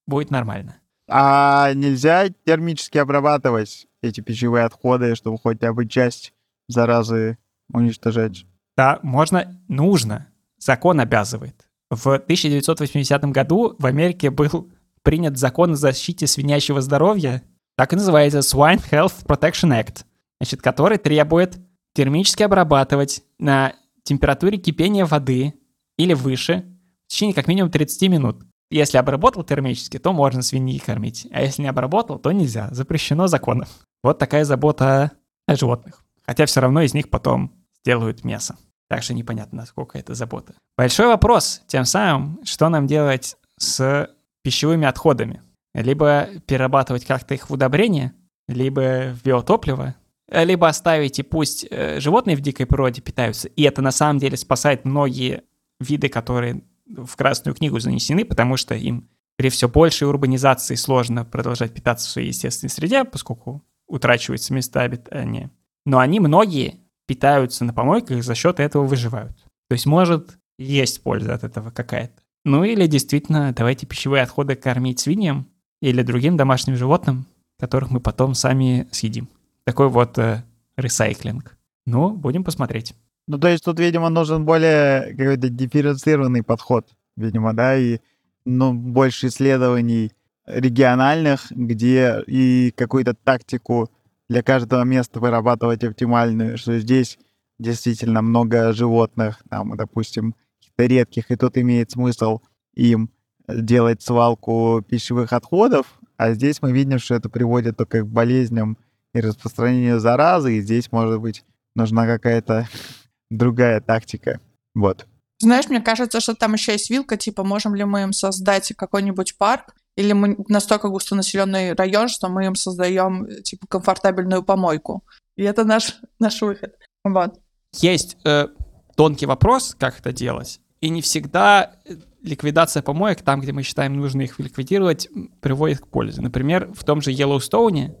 [0.05, 0.79] будет нормально.
[1.09, 6.33] А нельзя термически обрабатывать эти пищевые отходы, чтобы хотя бы часть
[6.67, 7.37] заразы
[7.71, 8.45] уничтожать?
[8.75, 10.27] Да, можно, нужно.
[10.59, 11.67] Закон обязывает.
[11.89, 14.69] В 1980 году в Америке был
[15.03, 17.43] принят закон о защите свинячьего здоровья,
[17.77, 20.03] так и называется Swine Health Protection Act,
[20.39, 21.57] значит, который требует
[21.93, 25.53] термически обрабатывать на температуре кипения воды
[25.97, 26.65] или выше
[27.05, 28.43] в течение как минимум 30 минут.
[28.69, 33.67] Если обработал термически, то можно свиньи кормить, а если не обработал, то нельзя, запрещено законом.
[34.03, 35.11] Вот такая забота
[35.47, 36.03] о животных.
[36.27, 38.57] Хотя все равно из них потом сделают мясо.
[38.89, 40.53] Так что непонятно, насколько это забота.
[40.77, 44.09] Большой вопрос, тем самым, что нам делать с
[44.43, 45.41] пищевыми отходами.
[45.73, 48.13] Либо перерабатывать как-то их в удобрение,
[48.47, 49.95] либо в биотопливо,
[50.29, 53.47] либо оставить и пусть э, животные в дикой природе питаются.
[53.49, 55.43] И это на самом деле спасает многие
[55.79, 61.73] виды, которые в Красную книгу занесены, потому что им при все большей урбанизации сложно продолжать
[61.73, 65.51] питаться в своей естественной среде, поскольку утрачиваются места обитания
[65.87, 69.37] но они многие питаются на помойках и за счет этого выживают.
[69.69, 72.21] То есть может есть польза от этого какая-то.
[72.43, 75.47] Ну или действительно давайте пищевые отходы кормить свиньям
[75.81, 77.25] или другим домашним животным,
[77.57, 79.29] которых мы потом сами съедим.
[79.63, 80.43] Такой вот э,
[80.75, 81.57] ресайклинг.
[81.85, 82.93] Ну, будем посмотреть.
[83.25, 87.99] Ну, то есть тут, видимо, нужен более какой-то дифференцированный подход, видимо, да, и
[88.43, 90.11] ну, больше исследований
[90.45, 93.89] региональных, где и какую-то тактику
[94.29, 97.17] для каждого места вырабатывать оптимальную, что здесь
[97.59, 100.35] действительно много животных, там, допустим,
[100.77, 102.41] редких, и тут имеет смысл
[102.75, 103.09] им
[103.47, 108.77] делать свалку пищевых отходов, а здесь мы видим, что это приводит только к болезням
[109.13, 111.43] и распространению заразы, и здесь, может быть,
[111.75, 112.67] нужна какая-то
[113.29, 114.39] другая тактика.
[114.75, 115.07] Вот.
[115.39, 119.37] Знаешь, мне кажется, что там еще есть вилка, типа, можем ли мы им создать какой-нибудь
[119.37, 125.03] парк, или мы настолько густонаселенный район, что мы им создаем типа комфортабельную помойку.
[125.35, 126.75] И это наш, наш выход.
[127.03, 127.39] Вот.
[127.73, 128.47] Есть э,
[128.95, 131.73] тонкий вопрос, как это делать, и не всегда
[132.21, 135.09] ликвидация помоек, там, где мы считаем нужно их ликвидировать,
[135.41, 136.21] приводит к пользе.
[136.21, 137.95] Например, в том же Йеллоустоуне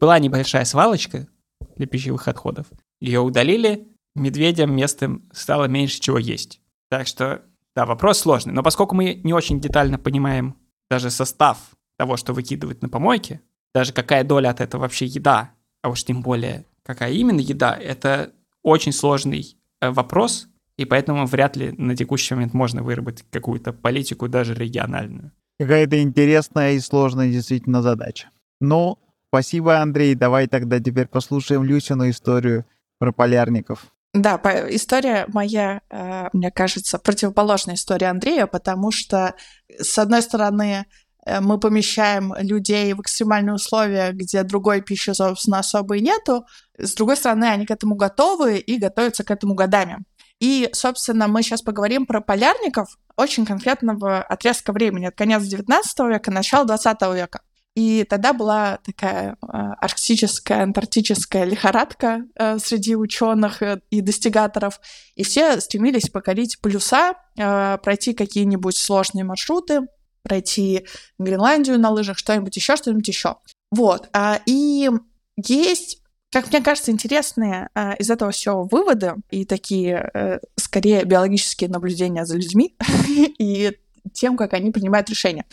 [0.00, 1.26] была небольшая свалочка
[1.76, 2.66] для пищевых отходов.
[3.00, 6.60] Ее удалили, медведям местом стало меньше чего есть.
[6.90, 7.42] Так что,
[7.74, 8.52] да, вопрос сложный.
[8.52, 10.56] Но поскольку мы не очень детально понимаем
[10.92, 11.56] даже состав
[11.96, 13.40] того, что выкидывают на помойке,
[13.74, 18.32] даже какая доля от этого вообще еда, а уж тем более какая именно еда, это
[18.62, 24.28] очень сложный э, вопрос, и поэтому вряд ли на текущий момент можно выработать какую-то политику
[24.28, 25.32] даже региональную.
[25.58, 28.28] Какая-то интересная и сложная действительно задача.
[28.60, 30.14] Ну, спасибо, Андрей.
[30.14, 32.66] Давай тогда теперь послушаем Люсину историю
[32.98, 33.86] про полярников.
[34.14, 39.34] Да, история моя, э, мне кажется, противоположная истории Андрея, потому что,
[39.68, 40.84] с одной стороны,
[41.24, 46.44] э, мы помещаем людей в экстремальные условия, где другой пищи, собственно, особо и нету.
[46.76, 50.04] С другой стороны, они к этому готовы и готовятся к этому годами.
[50.40, 56.30] И, собственно, мы сейчас поговорим про полярников очень конкретного отрезка времени, от конец 19 века,
[56.30, 57.40] начала 20 века.
[57.74, 64.78] И тогда была такая э, арктическая, антарктическая лихорадка э, среди ученых э, и достигаторов,
[65.14, 69.86] и все стремились покорить полюса, э, пройти какие-нибудь сложные маршруты,
[70.22, 70.86] пройти
[71.18, 73.36] Гренландию на лыжах, что-нибудь еще, что-нибудь еще.
[73.70, 74.10] Вот.
[74.12, 74.90] А, и
[75.36, 75.98] есть
[76.30, 82.36] как мне кажется, интересные э, из этого всего выводы и такие, скорее, биологические наблюдения за
[82.36, 82.74] людьми
[83.38, 83.76] и
[84.12, 85.44] тем, как они принимают решения.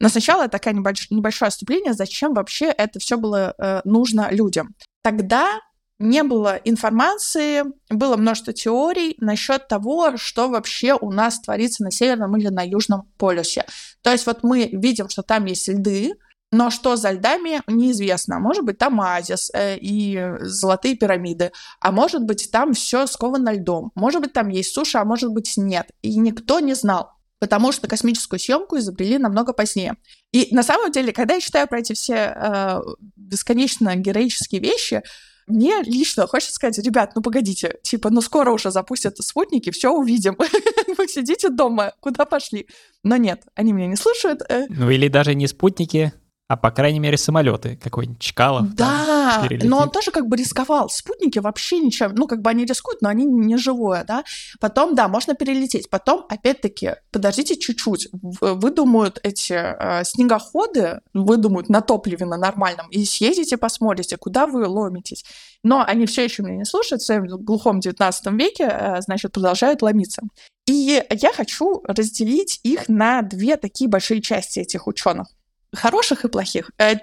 [0.00, 1.10] Но сначала такое небольш...
[1.10, 4.74] небольшое отступление, зачем вообще это все было э, нужно людям.
[5.02, 5.60] Тогда
[5.98, 12.36] не было информации, было множество теорий насчет того, что вообще у нас творится на Северном
[12.36, 13.64] или на Южном полюсе.
[14.02, 16.14] То есть вот мы видим, что там есть льды,
[16.50, 18.38] но что за льдами, неизвестно.
[18.38, 23.90] Может быть, там оазис э, и золотые пирамиды, а может быть, там все сковано льдом.
[23.94, 25.90] Может быть, там есть суша, а может быть, нет.
[26.00, 29.96] И никто не знал потому что космическую съемку изобрели намного позднее.
[30.32, 32.80] И на самом деле, когда я читаю про эти все э,
[33.16, 35.02] бесконечно героические вещи,
[35.46, 40.36] мне лично хочется сказать, ребят, ну погодите, типа, ну скоро уже запустят спутники, все увидим.
[40.98, 42.68] Вы сидите дома, куда пошли?
[43.02, 44.42] Но нет, они меня не слушают.
[44.48, 44.66] Э.
[44.68, 46.12] Ну или даже не спутники,
[46.48, 48.74] а по крайней мере самолеты, какой-нибудь Чкалов.
[48.74, 50.88] Да, но он тоже как бы рисковал.
[50.88, 54.24] Спутники вообще ничем, ну как бы они рискуют, но они не живое, да.
[54.58, 55.90] Потом, да, можно перелететь.
[55.90, 63.58] Потом, опять-таки, подождите чуть-чуть, выдумают эти э, снегоходы, выдумают на топливе на нормальном, и съездите,
[63.58, 65.26] посмотрите, куда вы ломитесь.
[65.62, 69.82] Но они все еще меня не слушают, в своем глухом 19 веке, э, значит, продолжают
[69.82, 70.22] ломиться.
[70.66, 75.28] И я хочу разделить их на две такие большие части этих ученых
[75.74, 76.70] хороших и плохих.
[76.78, 76.94] Э,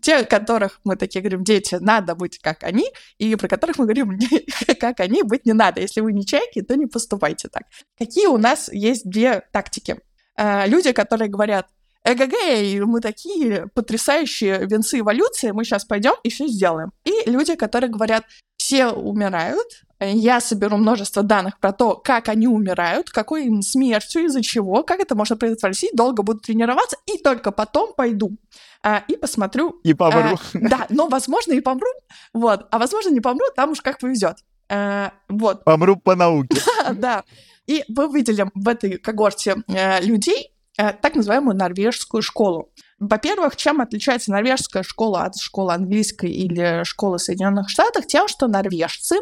[0.00, 2.86] те, которых мы такие говорим, дети, надо быть как они,
[3.18, 4.18] и про которых мы говорим,
[4.80, 5.80] как они, быть не надо.
[5.80, 7.64] Если вы не чайки, то не поступайте так.
[7.98, 9.98] Какие у нас есть две тактики?
[10.36, 11.68] Э, люди, которые говорят,
[12.04, 16.92] эгэгэй, мы такие потрясающие венцы эволюции, мы сейчас пойдем и все сделаем.
[17.04, 18.24] И люди, которые говорят,
[18.56, 24.42] все умирают, я соберу множество данных про то, как они умирают, какой им смертью, из-за
[24.42, 28.36] чего, как это можно предотвратить, долго буду тренироваться, и только потом пойду
[28.82, 29.80] а, и посмотрю.
[29.84, 30.36] И помру.
[30.36, 31.88] А, да, но, возможно, и помру,
[32.32, 34.38] вот, а, возможно, не помру, там уж как повезет.
[34.68, 35.64] А, вот.
[35.64, 36.60] Помру по науке.
[36.94, 37.24] Да,
[37.66, 42.72] и мы выделим в этой когорте а, людей а, так называемую норвежскую школу.
[42.98, 48.06] Во-первых, чем отличается норвежская школа от школы английской или школы Соединенных Штатов?
[48.06, 49.16] Тем, что норвежцы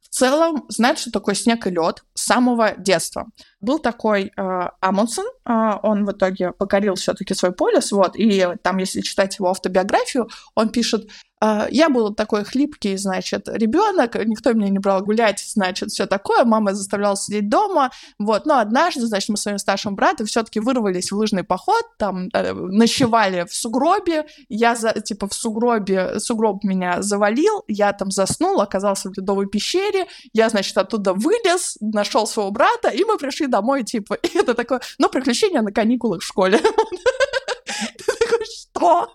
[0.00, 3.26] в целом знают, что такое снег и лед с самого детства.
[3.64, 8.78] Был такой э, Амундсен, э, он в итоге покорил все-таки свой полюс, вот, и там,
[8.78, 11.08] если читать его автобиографию, он пишет,
[11.44, 16.44] а, я был такой хлипкий, значит, ребенок, никто меня не брал гулять, значит, все такое,
[16.44, 21.12] мама заставляла сидеть дома, вот, но однажды, значит, мы с своим старшим братом все-таки вырвались
[21.12, 27.02] в лыжный поход, там, э, ночевали в сугробе, я, за, типа, в сугробе, сугроб меня
[27.02, 32.88] завалил, я там заснул, оказался в ледовой пещере, я, значит, оттуда вылез, нашел своего брата,
[32.88, 36.60] и мы пришли домой, типа, и это такое, ну, приключение на каникулах в школе.
[38.44, 39.12] что?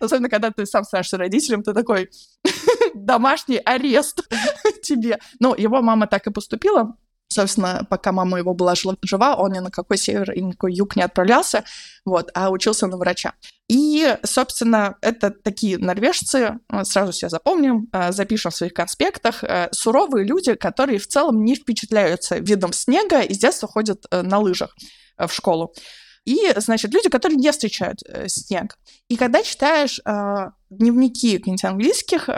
[0.00, 2.10] Особенно, когда ты сам становишься родителем, ты такой,
[2.94, 4.22] домашний арест
[4.82, 5.18] тебе.
[5.40, 6.96] Ну, его мама так и поступила.
[7.36, 10.72] Собственно, пока мама его была жива, он ни на какой север и ни на какой
[10.72, 11.64] юг не отправлялся,
[12.06, 13.34] вот, а учился на врача.
[13.68, 19.68] И, собственно, это такие норвежцы, э, сразу себя запомним, э, запишем в своих конспектах, э,
[19.70, 24.74] суровые люди, которые в целом не впечатляются видом снега и с детства ходят на лыжах
[25.18, 25.74] в школу.
[26.24, 28.78] И, значит, люди, которые не встречают снег.
[29.08, 30.00] И когда читаешь
[30.70, 32.30] дневники каких-нибудь английских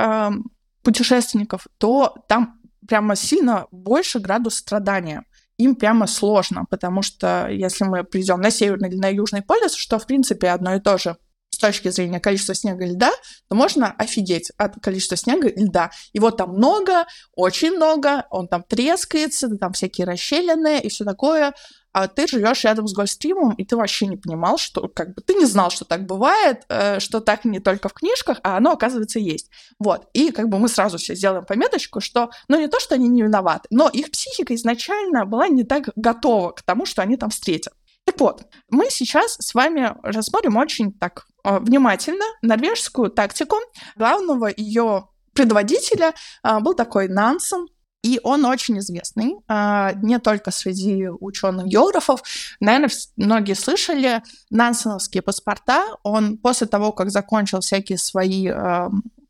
[0.83, 2.58] путешественников, то там
[2.89, 5.25] прямо сильно больше градус страдания.
[5.59, 9.99] Им прямо сложно, потому что если мы придем на северный или на южный полюс, что
[9.99, 11.17] в принципе одно и то же,
[11.51, 13.11] с точки зрения количества снега и льда,
[13.49, 15.91] то можно офигеть от количества снега и льда.
[16.13, 21.53] Его там много, очень много, он там трескается, там всякие расщелины и все такое.
[21.99, 25.35] А ты живешь рядом с Гольфстримом, и ты вообще не понимал, что как бы ты
[25.35, 29.19] не знал, что так бывает, э, что так не только в книжках, а оно, оказывается,
[29.19, 29.51] есть.
[29.81, 30.07] Вот.
[30.13, 33.23] И как бы мы сразу все сделаем пометочку, что, ну, не то, что они не
[33.23, 37.75] виноваты, но их психика изначально была не так готова к тому, что они там встретят.
[38.05, 43.57] Так вот, мы сейчас с вами рассмотрим очень так э, внимательно норвежскую тактику.
[43.97, 47.67] Главного ее предводителя э, был такой Нансен,
[48.03, 52.23] и он очень известный, э, не только среди ученых-географов.
[52.61, 55.85] Наверное, многие слышали нансеновские паспорта.
[56.05, 58.51] Он после того, как закончил всякие свои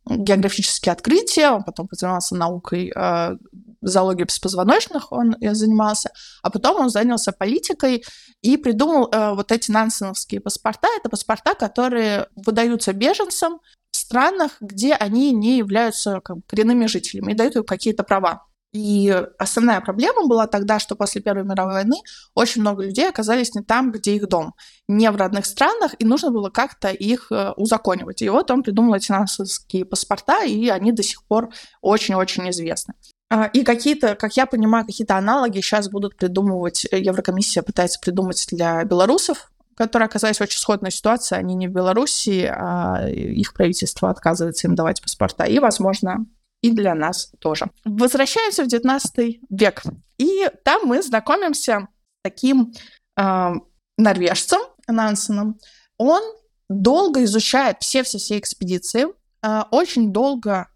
[0.07, 3.37] географические открытия, он потом занимался наукой э,
[3.83, 6.11] зоологии беспозвоночных, он занимался,
[6.42, 8.04] а потом он занялся политикой
[8.42, 10.88] и придумал вот эти нансеновские паспорта.
[10.98, 17.37] Это паспорта, которые выдаются беженцам в странах, где они не являются как, коренными жителями и
[17.37, 18.47] дают им какие-то права.
[18.72, 21.96] И основная проблема была тогда, что после Первой мировой войны
[22.35, 24.54] очень много людей оказались не там, где их дом,
[24.88, 28.20] не в родных странах, и нужно было как-то их э, узаконивать.
[28.20, 31.50] И вот он придумал эти нансенские паспорта, и они до сих пор
[31.81, 32.94] очень-очень известны.
[33.31, 38.46] А, и какие-то, как я понимаю, какие-то аналоги сейчас будут придумывать, э, Еврокомиссия пытается придумать
[38.50, 41.37] для белорусов, которые оказались в очень сходной ситуации.
[41.37, 45.44] Они не в Белоруссии, а их правительство отказывается им давать паспорта.
[45.44, 46.26] И, возможно,
[46.62, 47.66] и для нас тоже.
[47.84, 49.82] Возвращаемся в 19 век.
[50.18, 52.72] И там мы знакомимся с таким
[53.16, 53.52] э,
[53.96, 55.58] норвежцем Нансеном.
[55.96, 56.22] Он
[56.68, 59.06] долго изучает все-все-все экспедиции,
[59.42, 60.68] э, очень долго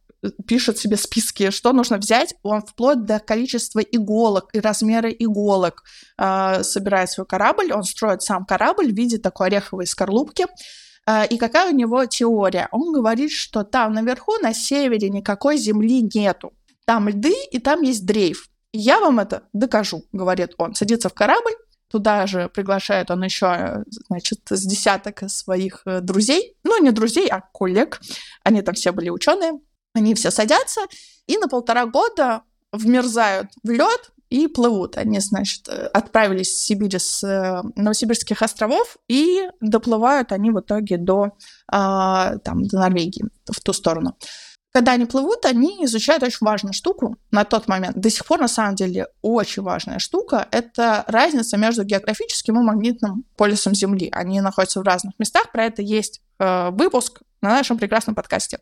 [0.46, 5.82] пишет себе списки, что нужно взять, он вплоть до количества иголок и размера иголок
[6.16, 10.46] э, собирает свой корабль, он строит сам корабль в виде такой ореховой скорлупки.
[11.06, 12.68] Э, и какая у него теория?
[12.72, 16.52] Он говорит, что там наверху, на севере, никакой земли нету.
[16.84, 18.48] Там льды, и там есть дрейф.
[18.72, 20.74] я вам это докажу, говорит он.
[20.74, 21.54] Садится в корабль,
[21.92, 26.56] Туда же приглашает он еще, значит, с десяток своих э, друзей.
[26.64, 28.00] Ну, не друзей, а коллег.
[28.44, 29.60] Они там все были ученые.
[29.92, 30.80] Они все садятся
[31.26, 34.96] и на полтора года вмерзают в лед и плывут.
[34.96, 41.32] Они, значит, отправились в Сибирь с э, Новосибирских островов и доплывают они в итоге до,
[41.68, 44.16] а, там, до Норвегии, в ту сторону.
[44.72, 47.98] Когда они плывут, они изучают очень важную штуку на тот момент.
[47.98, 53.24] До сих пор, на самом деле, очень важная штука— это разница между географическим и магнитным
[53.36, 54.08] полюсом Земли.
[54.12, 55.52] Они находятся в разных местах.
[55.52, 58.58] Про это есть э, выпуск на нашем прекрасном подкасте.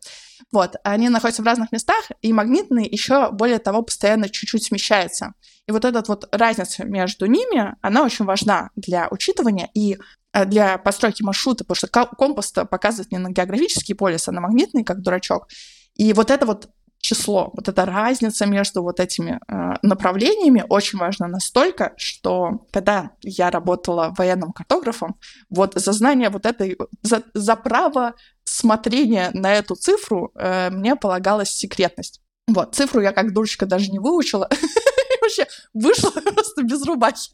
[0.51, 5.33] Вот, они находятся в разных местах, и магнитный еще, более того, постоянно чуть-чуть смещается.
[5.67, 9.97] И вот эта вот разница между ними, она очень важна для учитывания и
[10.33, 14.83] э, для постройки маршрута, потому что компас показывает не на географический полюс, а на магнитный,
[14.83, 15.47] как дурачок.
[15.95, 16.69] И вот это вот
[17.01, 23.49] число, вот эта разница между вот этими э, направлениями очень важна настолько, что когда я
[23.49, 25.17] работала военным картографом,
[25.49, 31.49] вот за знание вот этой, за, за право смотрения на эту цифру э, мне полагалась
[31.49, 32.21] секретность.
[32.47, 34.49] Вот, цифру я как дурочка даже не выучила.
[35.21, 37.29] Вообще вышла просто без рубахи.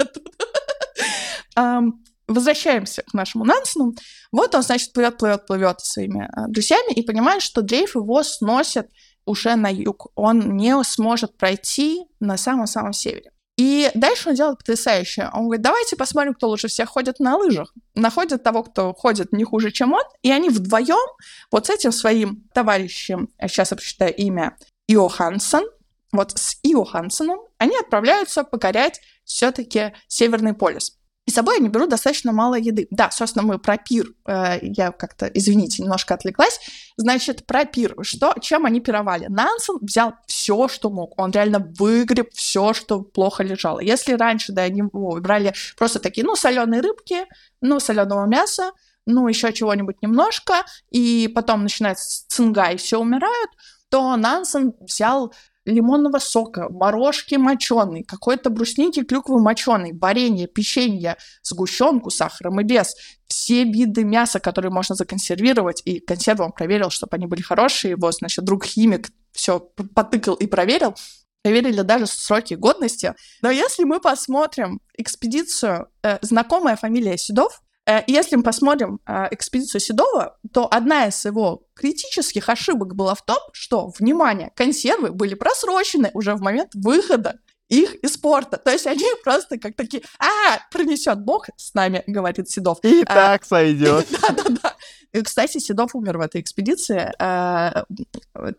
[2.28, 3.96] Возвращаемся к нашему Нансену.
[4.34, 8.90] Вот он, значит, плывет, плывет, плывет своими э, друзьями и понимает, что дрейф его сносит
[9.28, 10.08] уже на юг.
[10.16, 13.32] Он не сможет пройти на самом-самом севере.
[13.58, 15.30] И дальше он делает потрясающее.
[15.34, 17.74] Он говорит, давайте посмотрим, кто лучше всех ходит на лыжах.
[17.96, 21.08] Находят того, кто ходит не хуже, чем он, и они вдвоем
[21.52, 24.56] вот с этим своим товарищем, сейчас я прочитаю имя,
[24.88, 25.66] Иоханссон,
[26.12, 30.97] вот с Иоханссоном, они отправляются покорять все-таки Северный полюс.
[31.28, 32.88] И с собой они берут достаточно мало еды.
[32.90, 36.58] Да, собственно, мы про пир, э, я как-то, извините, немножко отвлеклась.
[36.96, 37.96] Значит, про пир.
[38.02, 39.28] Что, чем они пировали?
[39.28, 41.20] Нансен взял все, что мог.
[41.20, 43.82] Он реально выгреб все, что плохо лежало.
[43.82, 47.26] Если раньше, да, они брали просто такие, ну, соленые рыбки,
[47.60, 48.72] ну, соленого мяса,
[49.06, 53.52] ну, еще чего-нибудь немножко, и потом начинается цинга, и все умирают,
[53.90, 55.34] то Нансен взял
[55.68, 62.96] лимонного сока, морожки моченый, какой-то брусники клюквы моченый, варенье, печенье, сгущенку сахаром и без.
[63.28, 68.12] Все виды мяса, которые можно законсервировать, и консервы он проверил, чтобы они были хорошие, его,
[68.12, 70.96] значит, друг химик все потыкал и проверил,
[71.44, 73.14] проверили даже сроки годности.
[73.42, 77.62] Но если мы посмотрим экспедицию, э, знакомая фамилия Седов,
[78.08, 83.40] если мы посмотрим э, экспедицию Седова, то одна из его критических ошибок была в том,
[83.54, 88.58] что, внимание, консервы были просрочены уже в момент выхода их из порта.
[88.58, 92.80] То есть они просто как такие, а, принесет Бог с нами, говорит Седов.
[92.84, 94.08] И а, так сойдет.
[94.22, 94.76] Да-да-да.
[95.14, 97.12] И, кстати, Седов умер в этой экспедиции.
[97.20, 97.86] А,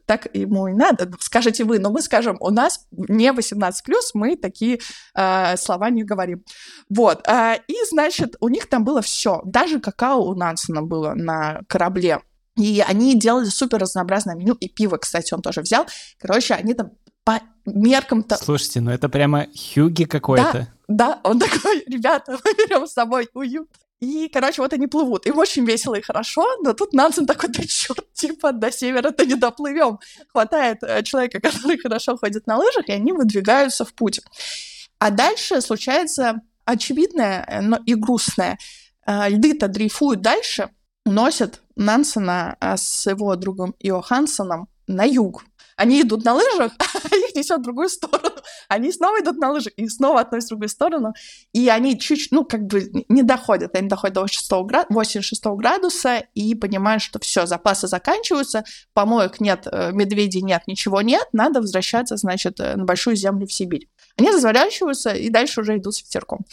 [0.06, 1.10] так ему и надо.
[1.20, 3.72] Скажите вы, но мы скажем, у нас не 18+,
[4.14, 4.80] мы такие
[5.14, 6.44] а, слова не говорим.
[6.88, 7.26] Вот.
[7.28, 9.42] А, и, значит, у них там было все.
[9.44, 12.20] Даже какао у Нансена было на корабле.
[12.56, 15.86] И они делали супер разнообразное меню, и пиво, кстати, он тоже взял.
[16.18, 16.90] Короче, они там
[17.22, 18.36] по меркам-то...
[18.36, 20.68] Слушайте, ну это прямо Хьюги какой-то.
[20.88, 23.68] Да, да, он такой, ребята, мы берем с собой уют.
[24.00, 25.26] И, короче, вот они плывут.
[25.26, 29.34] Им очень весело и хорошо, но тут Нансен такой, да черт, типа, до севера-то не
[29.34, 29.98] доплывем.
[30.28, 34.20] Хватает э, человека, который хорошо ходит на лыжах, и они выдвигаются в путь.
[35.00, 38.58] А дальше случается очевидное, э, но и грустное.
[39.04, 40.70] Э, льды-то дрейфуют дальше,
[41.04, 45.44] носят Нансена с его другом Иохансоном на юг.
[45.78, 48.34] Они идут на лыжах, а их несет в другую сторону.
[48.68, 51.14] Они снова идут на лыжах и снова относят в другую сторону.
[51.52, 53.76] И они чуть, ну, как бы не доходят.
[53.76, 59.68] Они доходят до 86 градуса, 86 градуса и понимают, что все, запасы заканчиваются, помоек нет,
[59.70, 63.88] э, медведей нет, ничего нет, надо возвращаться, значит, э, на большую землю в Сибирь.
[64.16, 66.44] Они разворачиваются и дальше уже идут с ветерком.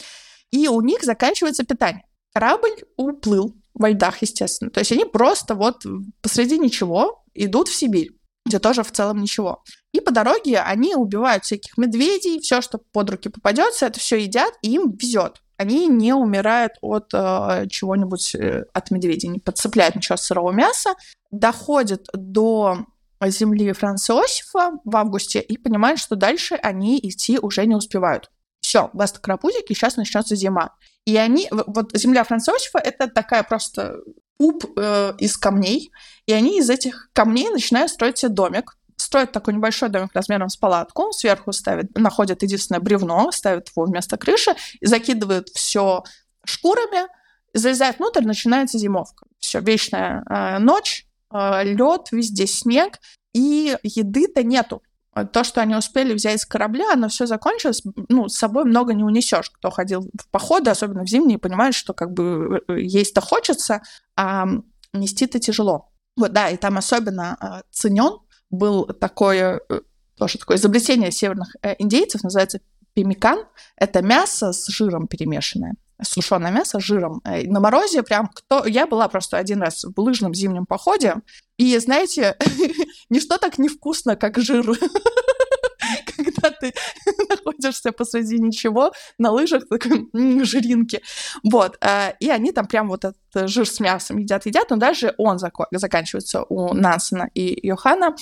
[0.52, 2.04] И у них заканчивается питание.
[2.32, 4.70] Корабль уплыл во льдах, естественно.
[4.70, 5.84] То есть они просто вот
[6.22, 8.12] посреди ничего идут в Сибирь
[8.46, 9.62] где тоже в целом ничего.
[9.92, 14.54] И по дороге они убивают всяких медведей, все, что под руки попадется, это все едят,
[14.62, 15.42] и им везет.
[15.58, 20.94] Они не умирают от э, чего-нибудь, э, от медведей, не подцепляют ничего сырого мяса,
[21.30, 22.86] доходят до
[23.22, 28.30] земли Франца Иосифа в августе и понимают, что дальше они идти уже не успевают.
[28.60, 30.74] Все, баста карапузики, сейчас начнется зима.
[31.06, 34.00] И они, вот земля Франца Иосифа, это такая просто
[34.38, 35.90] куб э, из камней,
[36.26, 38.76] и они из этих камней начинают строить себе домик.
[38.96, 44.16] Строят такой небольшой домик размером с палатку, сверху ставят, находят единственное бревно, ставят его вместо
[44.16, 46.02] крыши, закидывают все
[46.44, 47.08] шкурами,
[47.52, 49.26] залезают внутрь, начинается зимовка.
[49.38, 52.98] Все, вечная э, ночь, э, лед, везде снег,
[53.32, 54.82] и еды-то нету
[55.24, 59.02] то, что они успели взять с корабля, оно все закончилось, ну, с собой много не
[59.02, 59.50] унесешь.
[59.50, 63.82] Кто ходил в походы, особенно в зимние, понимает, что как бы э, есть-то хочется,
[64.16, 64.46] а
[64.92, 65.90] нести-то тяжело.
[66.16, 69.80] Вот, да, и там особенно э, ценен был такое, э,
[70.16, 72.60] тоже такое изобретение северных э, индейцев, называется
[72.94, 73.44] пимикан.
[73.76, 77.20] Это мясо с жиром перемешанное сушеное мясо с жиром.
[77.24, 78.66] Э, на морозе прям кто...
[78.66, 81.16] Я была просто один раз в лыжном зимнем походе,
[81.58, 82.36] и, знаете,
[83.10, 84.64] ничто так невкусно, как жир.
[86.16, 86.72] Когда ты
[87.28, 90.08] находишься посреди ничего на лыжах, такой
[90.44, 91.02] жиринки.
[91.42, 91.76] Вот.
[91.80, 95.38] Э, и они там прям вот этот жир с мясом едят, едят, но даже он
[95.70, 98.16] заканчивается у Нансена и Йохана,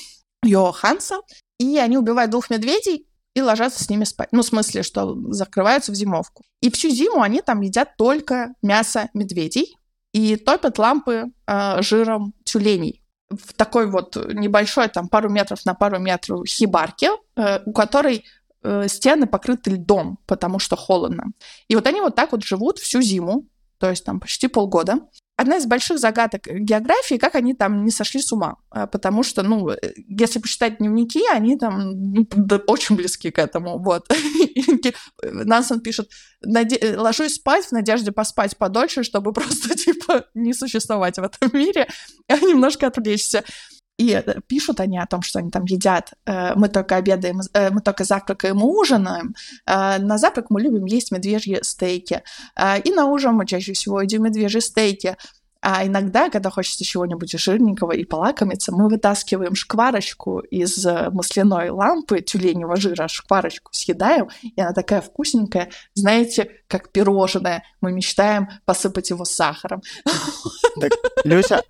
[0.45, 1.21] Йоханса.
[1.59, 4.29] И они убивают двух медведей, и ложатся с ними спать.
[4.33, 6.45] Ну, в смысле, что закрываются в зимовку.
[6.61, 9.77] И всю зиму они там едят только мясо медведей
[10.13, 15.99] и топят лампы э, жиром тюленей в такой вот небольшой, там, пару метров на пару
[15.99, 18.25] метров хибарке, э, у которой
[18.63, 21.27] э, стены покрыты льдом, потому что холодно.
[21.69, 23.47] И вот они вот так вот живут всю зиму,
[23.79, 25.01] то есть там почти полгода
[25.37, 28.57] одна из больших загадок географии, как они там не сошли с ума.
[28.71, 29.77] А, потому что, ну, э,
[30.09, 32.27] если почитать дневники, они там ну,
[32.67, 33.79] очень близки к этому.
[33.79, 34.09] Вот.
[35.23, 36.11] Нансен пишет,
[36.45, 41.89] э, ложусь спать в надежде поспать подольше, чтобы просто, типа, не существовать в этом мире,
[42.29, 43.45] а немножко отвлечься.
[43.97, 46.15] И пишут они о том, что они там едят.
[46.27, 49.35] Э, мы только обедаем, э, мы только завтракаем и ужинаем.
[49.67, 52.23] Э, на завтрак мы любим есть медвежьи стейки.
[52.85, 55.17] И на ужин мы чаще всего едим медвежьи стейки.
[55.67, 62.21] А иногда, когда хочется чего-нибудь жирненького и полакомиться, мы вытаскиваем шкварочку из э, масляной лампы
[62.21, 67.65] тюленевого жира, шкварочку съедаем, и она такая вкусненькая, знаете, как пирожное.
[67.81, 69.81] Мы мечтаем посыпать его сахаром.
[70.81, 70.91] Так,
[71.23, 71.63] Люся,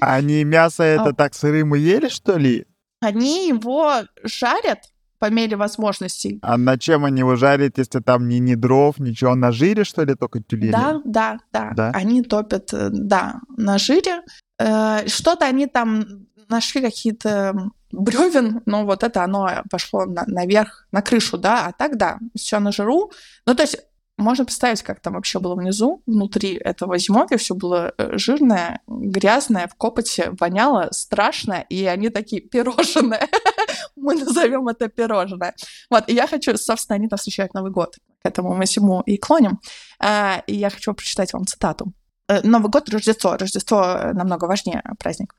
[0.00, 1.12] они мясо это а.
[1.12, 2.66] так сырым и ели, что ли?
[3.00, 4.80] Они его жарят,
[5.18, 6.38] по мере возможностей.
[6.42, 9.34] А на чем они его жарят, если там ни, ни дров, ничего?
[9.34, 10.72] На жире, что ли, только тюлени?
[10.72, 11.90] Да, да, да, да.
[11.94, 14.22] Они топят, э, да, на жире.
[14.58, 21.02] Э, что-то они там нашли какие-то бревен, но вот это оно пошло на, наверх, на
[21.02, 23.10] крышу, да, а так, да, все на жиру.
[23.46, 23.78] Ну, то есть
[24.18, 29.68] можно представить, как там вообще было внизу, внутри этого зимовья, все было э, жирное, грязное,
[29.68, 33.28] в копоте, воняло, страшно, и они такие пирожные.
[33.96, 35.54] Мы назовем это пирожное.
[35.90, 37.96] Вот, и я хочу, собственно, они там встречают Новый год.
[38.22, 39.60] к этому мы всему и клоним.
[39.98, 41.92] А, и я хочу прочитать вам цитату.
[42.28, 43.36] Э, Новый год, Рождество.
[43.36, 45.34] Рождество намного важнее праздник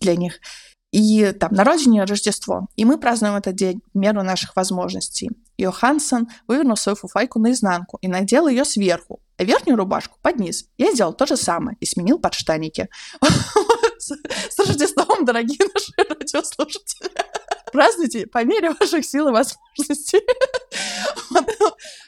[0.00, 0.40] для них.
[0.96, 2.68] И там на родине Рождество.
[2.74, 5.28] И мы празднуем этот день в меру наших возможностей.
[5.58, 10.64] Йоханссон вывернул свою фуфайку наизнанку и надел ее сверху, а верхнюю рубашку под низ.
[10.78, 12.88] Я сделал то же самое и сменил подштанники.
[13.98, 16.95] С Рождеством, дорогие наши радиослушатели!
[17.76, 20.22] Празднуйте по мере ваших сил и возможностей.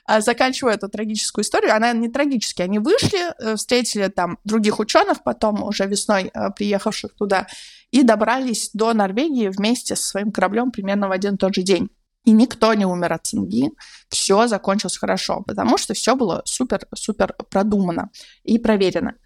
[0.07, 1.77] А заканчиваю эту трагическую историю.
[1.77, 2.65] Она не трагическая.
[2.65, 7.49] Они вышли, э, встретили там других ученых, потом уже весной э, приехавших туда,
[7.91, 11.91] и добрались до Норвегии вместе со своим кораблем примерно в один и тот же день.
[12.25, 13.71] И никто не умер от цинги,
[14.09, 18.09] все закончилось хорошо, потому что все было супер-супер продумано
[18.43, 19.17] и проверено.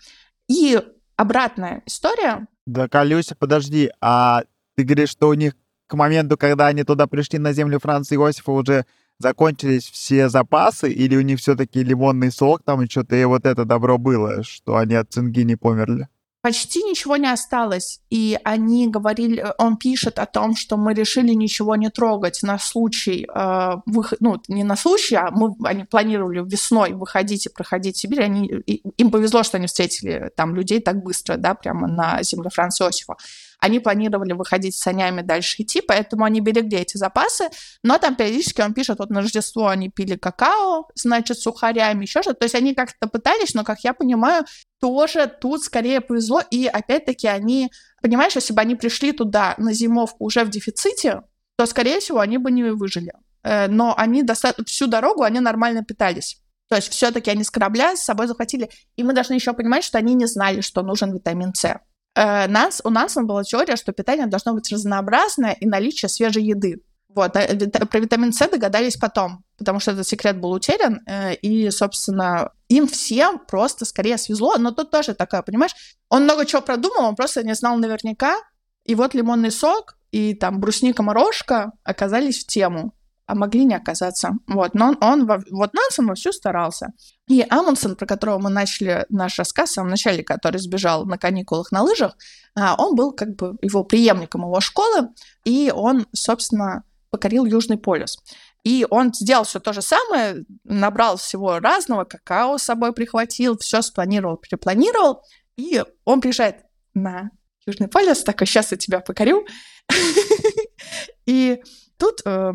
[0.48, 0.82] И
[1.14, 2.48] обратная история.
[2.66, 4.42] Да, Калюся, подожди, а
[4.74, 5.54] ты говоришь, что у них
[5.92, 8.86] к моменту, когда они туда пришли на землю Франца Иосифа, уже
[9.18, 13.66] закончились все запасы, или у них все-таки лимонный сок там и что-то и вот это
[13.66, 16.08] добро было, что они от цинги не померли?
[16.42, 18.00] почти ничего не осталось.
[18.10, 23.26] И они говорили, он пишет о том, что мы решили ничего не трогать на случай,
[23.32, 28.22] э, выход, ну, не на случай, а мы, они планировали весной выходить и проходить Сибирь.
[28.22, 32.50] Они, и, им повезло, что они встретили там людей так быстро, да, прямо на земле
[32.50, 33.14] Франца Иосифа.
[33.62, 37.48] Они планировали выходить с санями дальше идти, поэтому они берегли эти запасы.
[37.84, 42.40] Но там периодически он пишет, вот на Рождество они пили какао, значит, сухарями, еще что-то.
[42.40, 44.46] То есть они как-то пытались, но, как я понимаю,
[44.80, 46.42] тоже тут скорее повезло.
[46.50, 47.70] И опять-таки они,
[48.02, 51.22] понимаешь, если бы они пришли туда на зимовку уже в дефиците,
[51.56, 53.12] то, скорее всего, они бы не выжили.
[53.44, 56.42] Э, но они достаточно всю дорогу они нормально питались.
[56.68, 58.70] То есть все-таки они с корабля с собой захватили.
[58.96, 61.78] И мы должны еще понимать, что они не знали, что нужен витамин С.
[62.14, 66.82] Э, нас, у нас была теория, что питание должно быть разнообразное и наличие свежей еды.
[67.14, 67.46] Вот, а,
[67.86, 72.86] про витамин С догадались потом, потому что этот секрет был утерян, э, и, собственно, им
[72.86, 75.74] всем просто скорее свезло, но тут тоже такое, понимаешь,
[76.08, 78.36] он много чего продумал, он просто не знал наверняка,
[78.84, 82.94] и вот лимонный сок и там брусника-морожка оказались в тему
[83.26, 84.32] а могли не оказаться.
[84.46, 86.92] Вот, но он, он вот Нансен вовсю старался.
[87.28, 91.72] И Амундсен, про которого мы начали наш рассказ в самом начале, который сбежал на каникулах
[91.72, 92.16] на лыжах,
[92.54, 95.08] а, он был как бы его преемником его школы,
[95.44, 98.18] и он, собственно, покорил Южный полюс.
[98.64, 103.82] И он сделал все то же самое, набрал всего разного, какао с собой прихватил, все
[103.82, 105.22] спланировал, перепланировал,
[105.56, 106.64] и он приезжает
[106.94, 107.30] на
[107.66, 109.46] Южный полюс, такой, сейчас я тебя покорю.
[111.26, 111.62] И
[111.96, 112.52] тут э,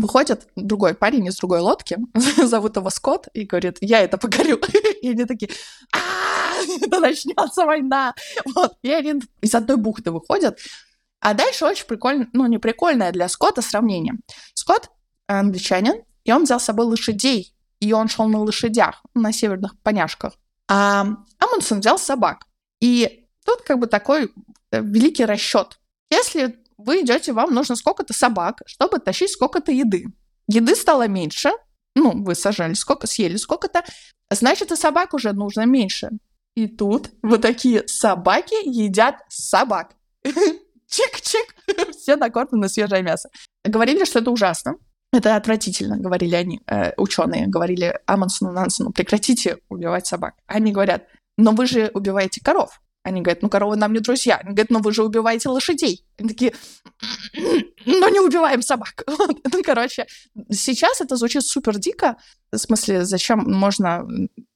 [0.00, 1.98] Выходит другой парень из другой лодки,
[2.44, 4.60] зовут его Скотт, и говорит, я это покорю.
[5.02, 5.50] И они такие,
[6.80, 8.14] это начнется война.
[8.54, 10.58] Вот, и они из одной бухты выходят.
[11.20, 14.14] А дальше очень прикольно, ну, не прикольное для Скотта сравнение.
[14.54, 14.90] Скотт
[15.26, 20.34] англичанин, и он взял с собой лошадей, и он шел на лошадях, на северных поняшках.
[20.68, 21.06] А
[21.38, 22.46] Амундсен взял собак.
[22.80, 24.30] И тут как бы такой
[24.70, 25.78] э, великий расчет.
[26.10, 30.06] Если вы идете, вам нужно сколько-то собак, чтобы тащить сколько-то еды.
[30.46, 31.50] Еды стало меньше,
[31.94, 33.84] ну, вы сажали сколько, съели сколько-то,
[34.30, 36.10] значит, и собак уже нужно меньше.
[36.54, 39.94] И тут вот такие собаки едят собак.
[40.24, 41.54] Чик-чик,
[41.92, 43.28] все накормлены на свежее мясо.
[43.64, 44.76] Говорили, что это ужасно.
[45.12, 50.34] Это отвратительно, говорили они, э, ученые, говорили Амонсону Нансону, прекратите убивать собак.
[50.46, 51.06] Они говорят,
[51.38, 52.80] но вы же убиваете коров.
[53.08, 54.36] Они говорят, ну, коровы нам не друзья.
[54.36, 56.04] Они говорят, ну, вы же убиваете лошадей.
[56.18, 56.54] Они такие,
[57.86, 59.04] ну, не убиваем собак.
[59.52, 60.06] ну, короче,
[60.50, 62.16] сейчас это звучит супер дико.
[62.52, 64.06] В смысле, зачем можно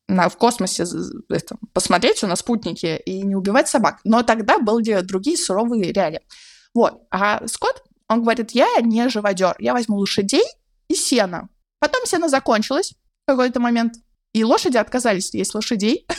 [0.09, 0.85] на, в космосе
[1.29, 4.01] это, посмотреть на спутнике и не убивать собак.
[4.05, 6.21] Но тогда были другие суровые реалии.
[6.75, 7.03] Вот.
[7.11, 10.45] А Скотт, он говорит, я не живодер, я возьму лошадей
[10.89, 11.49] и сено.
[11.79, 12.95] Потом сено закончилось
[13.25, 13.95] в какой-то момент,
[14.33, 16.07] и лошади отказались есть лошадей.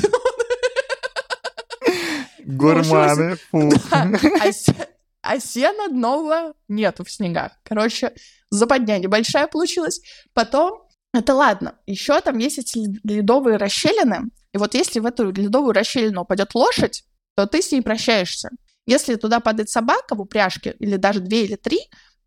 [2.46, 3.72] Гурманы, фу.
[3.92, 7.54] А, а сена нового нету в снегах.
[7.64, 8.14] Короче,
[8.50, 10.02] западня небольшая получилась.
[10.34, 10.84] Потом,
[11.14, 14.32] это ладно, еще там есть эти ледовые расщелины.
[14.54, 17.04] И вот если в эту ледовую расщелину упадет лошадь,
[17.36, 18.50] то ты с ней прощаешься.
[18.86, 21.80] Если туда падает собака в упряжке, или даже две или три,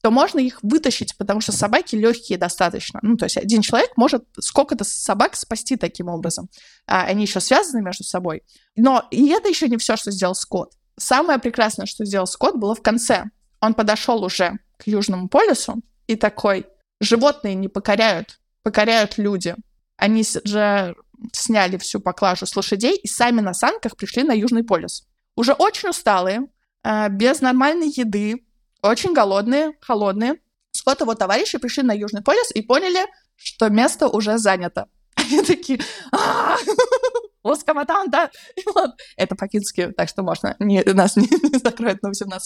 [0.02, 3.00] то можно их вытащить, потому что собаки легкие достаточно.
[3.02, 6.48] Ну, то есть один человек может сколько-то собак спасти таким образом.
[6.86, 8.42] А они еще связаны между собой.
[8.76, 10.72] Но и это еще не все, что сделал Скотт.
[10.98, 13.24] Самое прекрасное, что сделал Скотт, было в конце.
[13.60, 16.66] Он подошел уже к Южному полюсу и такой,
[17.00, 19.56] животные не покоряют, покоряют люди.
[19.96, 20.94] Они же
[21.32, 25.06] сняли всю поклажу с лошадей и сами на санках пришли на Южный полюс.
[25.34, 26.46] Уже очень усталые,
[26.82, 28.45] а, без нормальной еды,
[28.82, 30.40] очень голодные, холодные.
[30.72, 33.06] Скотт и его товарищи пришли на Южный полюс и поняли,
[33.36, 34.88] что место уже занято.
[35.14, 35.80] Они такие,
[36.12, 36.56] «А,
[37.42, 38.30] Узкоматан, да?
[38.74, 38.90] Вот.
[39.16, 42.38] Это по-фински, так что можно, не, нас не, не закроют на 18+.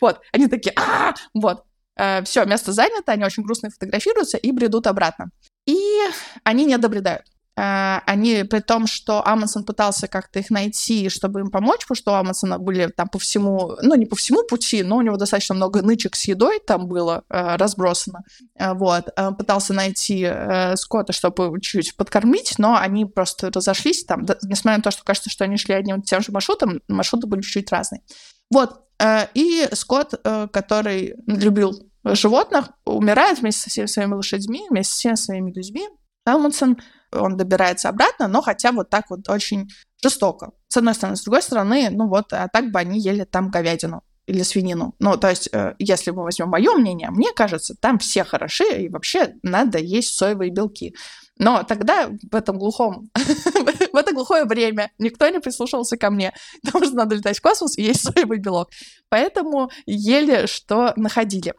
[0.00, 1.64] Вот, они такие, а Вот,
[1.96, 5.30] э, все, место занято, они очень грустно фотографируются и бредут обратно.
[5.66, 5.76] И
[6.44, 7.26] они не добредают.
[7.58, 12.12] Э, они, при том, что Амундсен пытался как-то их найти, чтобы им помочь, потому что
[12.12, 15.56] у Амундсена были там по всему, ну, не по всему пути, но у него достаточно
[15.56, 18.20] много нычек с едой там было э, разбросано,
[18.54, 24.36] э, вот, пытался найти э, Скотта, чтобы чуть-чуть подкормить, но они просто разошлись там, да,
[24.42, 27.40] несмотря на то, что кажется, что они шли одним и тем же маршрутом, маршруты были
[27.40, 28.02] чуть-чуть разные.
[28.50, 34.92] Вот, э, и Скотт, э, который любил животных, умирает вместе со всеми своими лошадьми, вместе
[34.92, 35.88] со всеми своими людьми,
[36.24, 36.78] Амундсен
[37.12, 39.68] он добирается обратно, но хотя вот так вот очень
[40.02, 40.52] жестоко.
[40.68, 41.16] С одной стороны.
[41.16, 44.94] С другой стороны, ну вот, а так бы они ели там говядину или свинину.
[44.98, 48.88] Ну, то есть, э, если мы возьмем мое мнение, мне кажется, там все хороши, и
[48.90, 50.94] вообще надо есть соевые белки.
[51.38, 56.84] Но тогда в этом глухом, в это глухое время никто не прислушивался ко мне, потому
[56.84, 58.68] что надо летать в космос и есть соевый белок.
[59.08, 61.54] Поэтому ели, что находили.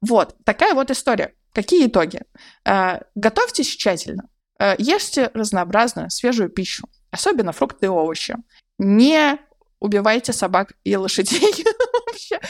[0.00, 1.34] Вот, такая вот история.
[1.52, 2.22] Какие итоги?
[2.64, 4.28] Э, готовьтесь тщательно.
[4.62, 8.36] Э, ешьте разнообразную свежую пищу, особенно фрукты и овощи.
[8.78, 9.38] Не
[9.80, 11.40] убивайте собак и лошадей
[12.06, 12.40] вообще.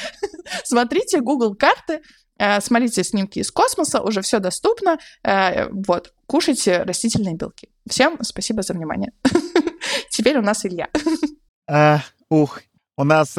[0.62, 2.02] Смотрите Google карты,
[2.38, 4.98] э, смотрите снимки из космоса, уже все доступно.
[5.24, 7.70] Э, вот, кушайте растительные белки.
[7.88, 9.12] Всем спасибо за внимание.
[10.10, 10.90] Теперь у нас Илья.
[11.66, 12.60] А, ух,
[12.98, 13.38] у нас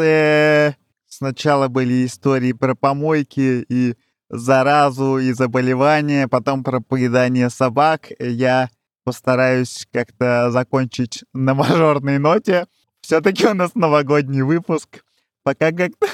[1.08, 3.96] сначала были истории про помойки и
[4.34, 8.10] заразу и заболевания, потом про поедание собак.
[8.20, 8.70] Я
[9.04, 12.66] постараюсь как-то закончить на мажорной ноте.
[13.02, 15.04] Все-таки у нас новогодний выпуск.
[15.44, 16.08] Пока как-то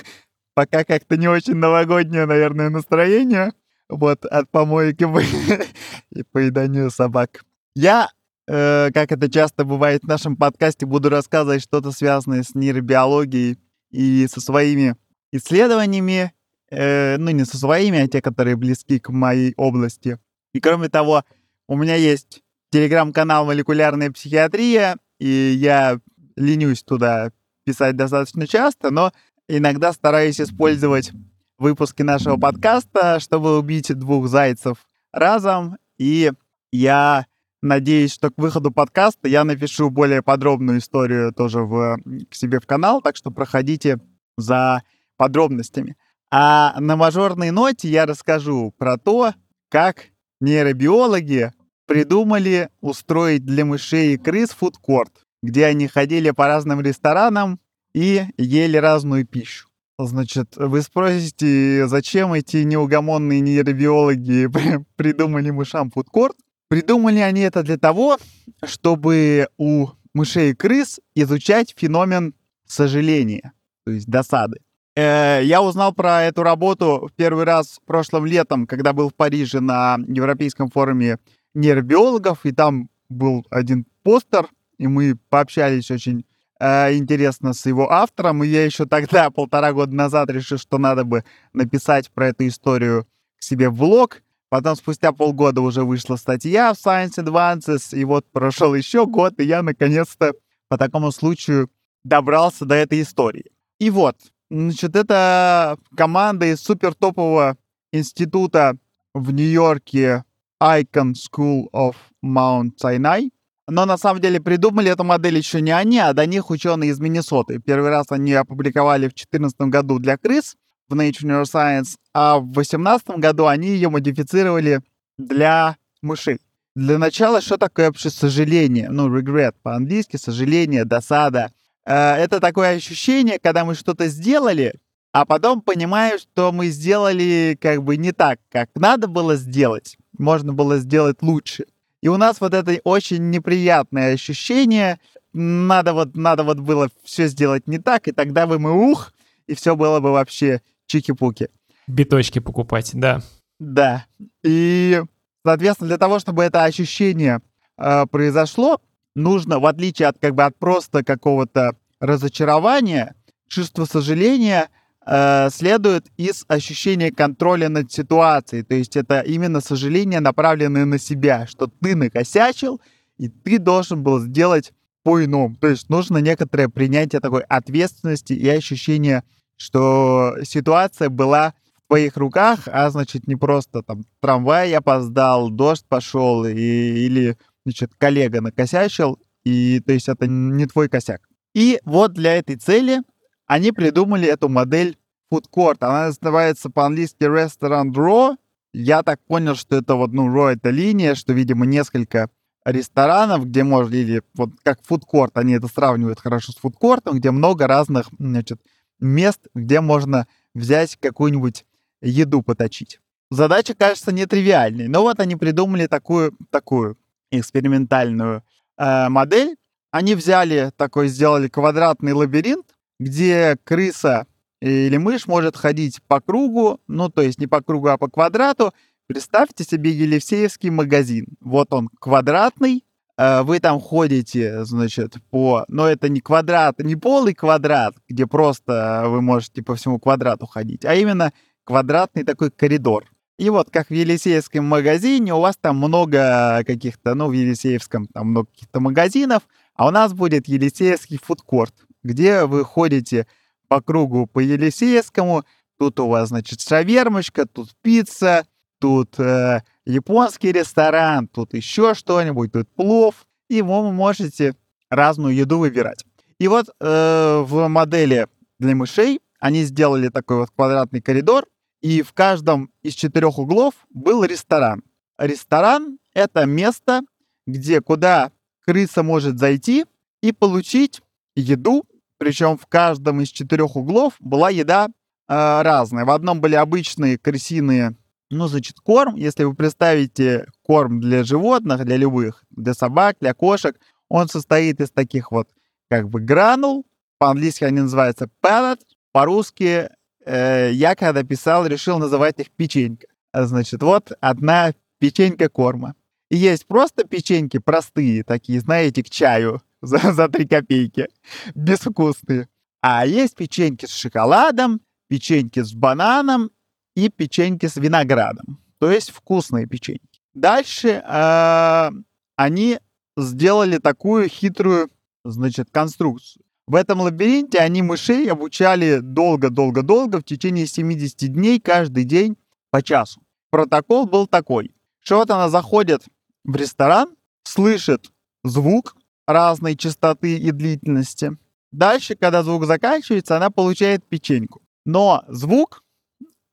[0.53, 3.53] пока как-то не очень новогоднее, наверное, настроение.
[3.87, 5.07] Вот, от помойки
[6.11, 7.45] и поедания собак.
[7.75, 8.09] Я,
[8.47, 13.57] э, как это часто бывает в нашем подкасте, буду рассказывать что-то связанное с нейробиологией
[13.89, 14.95] и со своими
[15.31, 16.33] исследованиями
[16.71, 20.19] э, ну, не со своими, а те, которые близки к моей области.
[20.53, 21.23] И кроме того,
[21.67, 22.41] у меня есть
[22.71, 25.99] телеграм-канал «Молекулярная психиатрия», и я
[26.35, 27.31] ленюсь туда
[27.65, 29.11] писать достаточно часто, но
[29.47, 31.11] иногда стараюсь использовать
[31.57, 35.77] выпуски нашего подкаста, чтобы убить двух зайцев разом.
[35.97, 36.31] И
[36.71, 37.25] я
[37.61, 41.97] надеюсь, что к выходу подкаста я напишу более подробную историю тоже в,
[42.29, 43.99] к себе в канал, так что проходите
[44.37, 44.83] за
[45.17, 45.97] подробностями.
[46.31, 49.33] А на мажорной ноте я расскажу про то,
[49.69, 50.05] как
[50.39, 51.53] нейробиологи
[51.87, 55.11] придумали устроить для мышей и крыс фудкорт,
[55.41, 57.59] где они ходили по разным ресторанам
[57.93, 59.67] и ели разную пищу.
[59.97, 64.49] Значит, вы спросите, зачем эти неугомонные нейробиологи
[64.95, 66.37] придумали мышам фудкорт?
[66.69, 68.19] Придумали они это для того,
[68.63, 72.35] чтобы у мышей и крыс изучать феномен
[72.67, 73.53] сожаления,
[73.83, 74.59] то есть досады.
[74.99, 79.61] Э, я узнал про эту работу в первый раз прошлым летом, когда был в Париже
[79.61, 81.19] на Европейском форуме
[81.53, 86.25] нейробиологов, и там был один постер, и мы пообщались очень
[86.59, 91.05] э, интересно с его автором, и я еще тогда, полтора года назад, решил, что надо
[91.05, 91.23] бы
[91.53, 93.07] написать про эту историю
[93.39, 94.21] к себе в блог.
[94.49, 99.45] Потом спустя полгода уже вышла статья в Science Advances, и вот прошел еще год, и
[99.45, 100.33] я наконец-то
[100.67, 101.69] по такому случаю
[102.03, 103.45] добрался до этой истории.
[103.79, 104.17] И вот,
[104.49, 107.55] Значит, это команда из супер топового
[107.91, 108.77] института
[109.13, 110.23] в Нью-Йорке
[110.61, 113.29] Icon School of Mount Sinai.
[113.67, 116.99] Но на самом деле придумали эту модель еще не они, а до них ученые из
[116.99, 117.59] Миннесоты.
[117.59, 120.55] Первый раз они опубликовали в 2014 году для крыс
[120.89, 124.81] в Nature Neuroscience, а в 2018 году они ее модифицировали
[125.19, 126.39] для мышей.
[126.75, 128.89] Для начала, что такое вообще сожаление?
[128.89, 131.51] Ну, regret по-английски, сожаление, досада.
[131.89, 134.75] Э, это такое ощущение, когда мы что-то сделали,
[135.11, 139.97] а потом понимаем, что мы сделали как бы не так, как надо было сделать.
[140.17, 141.65] Можно было сделать лучше.
[142.01, 144.99] И у нас вот это очень неприятное ощущение.
[145.33, 149.11] Надо вот, надо вот было все сделать не так, и тогда бы мы ух,
[149.47, 151.49] и все было бы вообще чики-пуки.
[151.87, 153.21] Биточки покупать, да.
[153.59, 154.05] Да.
[154.43, 155.01] И,
[155.43, 157.41] соответственно, для того, чтобы это ощущение
[157.77, 158.79] э, произошло,
[159.19, 163.15] нужно, в отличие от как бы от просто какого-то разочарования,
[163.47, 164.69] чувство сожаления
[165.05, 168.63] э, следует из ощущения контроля над ситуацией.
[168.63, 172.81] То есть это именно сожаление, направленное на себя, что ты накосячил,
[173.17, 175.55] и ты должен был сделать по-иному.
[175.55, 179.23] То есть нужно некоторое принятие такой ответственности и ощущение,
[179.57, 181.53] что ситуация была
[181.89, 187.35] твоих руках, а значит не просто там трамвай опоздал, дождь пошел и, или
[187.69, 191.21] значит коллега накосячил, и то есть это не твой косяк.
[191.53, 192.99] И вот для этой цели
[193.47, 194.97] они придумали эту модель
[195.31, 195.77] court.
[195.79, 198.35] Она называется по-английски restaurant row.
[198.73, 202.29] Я так понял, что это вот, ну, row это линия, что, видимо, несколько
[202.65, 207.67] ресторанов, где можно, или вот как court, они это сравнивают хорошо с court, где много
[207.67, 208.61] разных, значит,
[208.99, 211.65] мест, где можно взять какую-нибудь
[212.01, 212.99] еду поточить.
[213.31, 216.97] Задача кажется нетривиальной, но вот они придумали такую, такую
[217.31, 218.43] экспериментальную
[218.77, 219.55] э, модель.
[219.91, 224.27] Они взяли такой, сделали квадратный лабиринт, где крыса
[224.61, 228.73] или мышь может ходить по кругу, ну, то есть не по кругу, а по квадрату.
[229.07, 231.25] Представьте себе Елисеевский магазин.
[231.39, 232.83] Вот он квадратный,
[233.17, 235.65] э, вы там ходите, значит, по...
[235.67, 240.85] Но это не квадрат, не полый квадрат, где просто вы можете по всему квадрату ходить,
[240.85, 243.05] а именно квадратный такой коридор.
[243.39, 248.31] И вот как в Елисеевском магазине у вас там много каких-то, ну, в Елисеевском там
[248.31, 249.43] много каких-то магазинов,
[249.75, 251.73] а у нас будет Елисеевский фудкорт,
[252.03, 253.27] где вы ходите
[253.69, 255.45] по кругу по Елисеевскому.
[255.77, 258.45] Тут у вас, значит, шавермочка, тут пицца,
[258.77, 263.25] тут э, японский ресторан, тут еще что-нибудь, тут плов.
[263.47, 264.53] И вы можете
[264.89, 266.03] разную еду выбирать.
[266.39, 268.27] И вот э, в модели
[268.59, 271.45] для мышей они сделали такой вот квадратный коридор,
[271.81, 274.83] и в каждом из четырех углов был ресторан.
[275.17, 277.01] Ресторан— это место,
[277.45, 278.31] где куда
[278.65, 279.85] крыса может зайти
[280.21, 281.01] и получить
[281.35, 281.85] еду,
[282.17, 286.05] причем в каждом из четырех углов была еда э, разная.
[286.05, 287.95] В одном были обычные крысиные,
[288.29, 289.15] ну, значит, корм.
[289.15, 294.91] Если вы представите корм для животных, для любых, для собак, для кошек, он состоит из
[294.91, 295.49] таких вот
[295.89, 296.85] как бы гранул.
[297.17, 298.79] По-английски они называются pellet.
[299.11, 299.89] По-русски
[300.29, 303.07] э, я когда писал, решил называть их печенька.
[303.33, 305.95] Значит, вот одна печенька корма.
[306.29, 311.07] И есть просто печеньки простые, такие, знаете, к чаю за, за 3 копейки,
[311.55, 312.47] безвкусные.
[312.81, 316.51] А есть печеньки с шоколадом, печеньки с бананом
[316.95, 318.59] и печеньки с виноградом.
[318.79, 320.21] То есть вкусные печеньки.
[320.33, 321.89] Дальше э,
[322.35, 322.79] они
[323.17, 324.89] сделали такую хитрую,
[325.25, 326.43] значит, конструкцию.
[326.69, 332.37] В этом лабиринте они мышей обучали долго-долго-долго, в течение 70 дней, каждый день
[332.69, 333.23] по часу.
[333.49, 336.03] Протокол был такой, что вот она заходит
[336.43, 338.11] в ресторан, слышит
[338.43, 338.95] звук
[339.25, 341.39] разной частоты и длительности.
[341.71, 344.61] Дальше, когда звук заканчивается, она получает печеньку.
[344.85, 345.83] Но звук,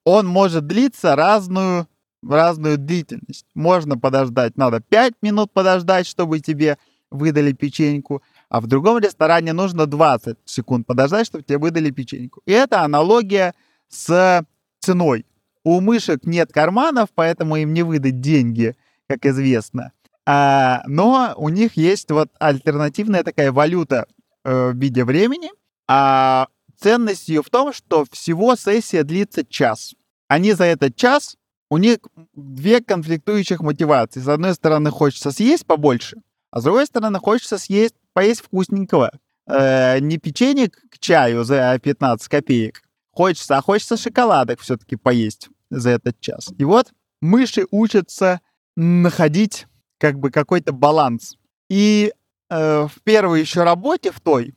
[0.06, 1.88] он может длиться разную,
[2.26, 3.44] разную длительность.
[3.52, 6.78] Можно подождать, надо 5 минут подождать, чтобы тебе
[7.10, 12.42] выдали печеньку а в другом ресторане нужно 20 секунд подождать, чтобы тебе выдали печеньку.
[12.46, 13.54] И это аналогия
[13.88, 14.44] с
[14.80, 15.26] ценой.
[15.64, 18.76] У мышек нет карманов, поэтому им не выдать деньги,
[19.08, 19.92] как известно.
[20.24, 24.06] А, но у них есть вот альтернативная такая валюта
[24.44, 25.50] э, в виде времени.
[25.88, 29.94] А ценность ее в том, что всего сессия длится час.
[30.28, 31.36] Они за этот час,
[31.70, 31.98] у них
[32.34, 34.20] две конфликтующих мотивации.
[34.20, 36.18] С одной стороны, хочется съесть побольше,
[36.50, 39.10] а с другой стороны, хочется съесть поесть вкусненького.
[39.46, 45.90] Э, не печенье к чаю за 15 копеек хочется, а хочется шоколадок все-таки поесть за
[45.90, 46.50] этот час.
[46.56, 48.40] И вот мыши учатся
[48.74, 49.66] находить
[49.98, 51.36] как бы какой-то баланс.
[51.68, 52.14] И
[52.48, 54.54] э, в первой еще работе, в той,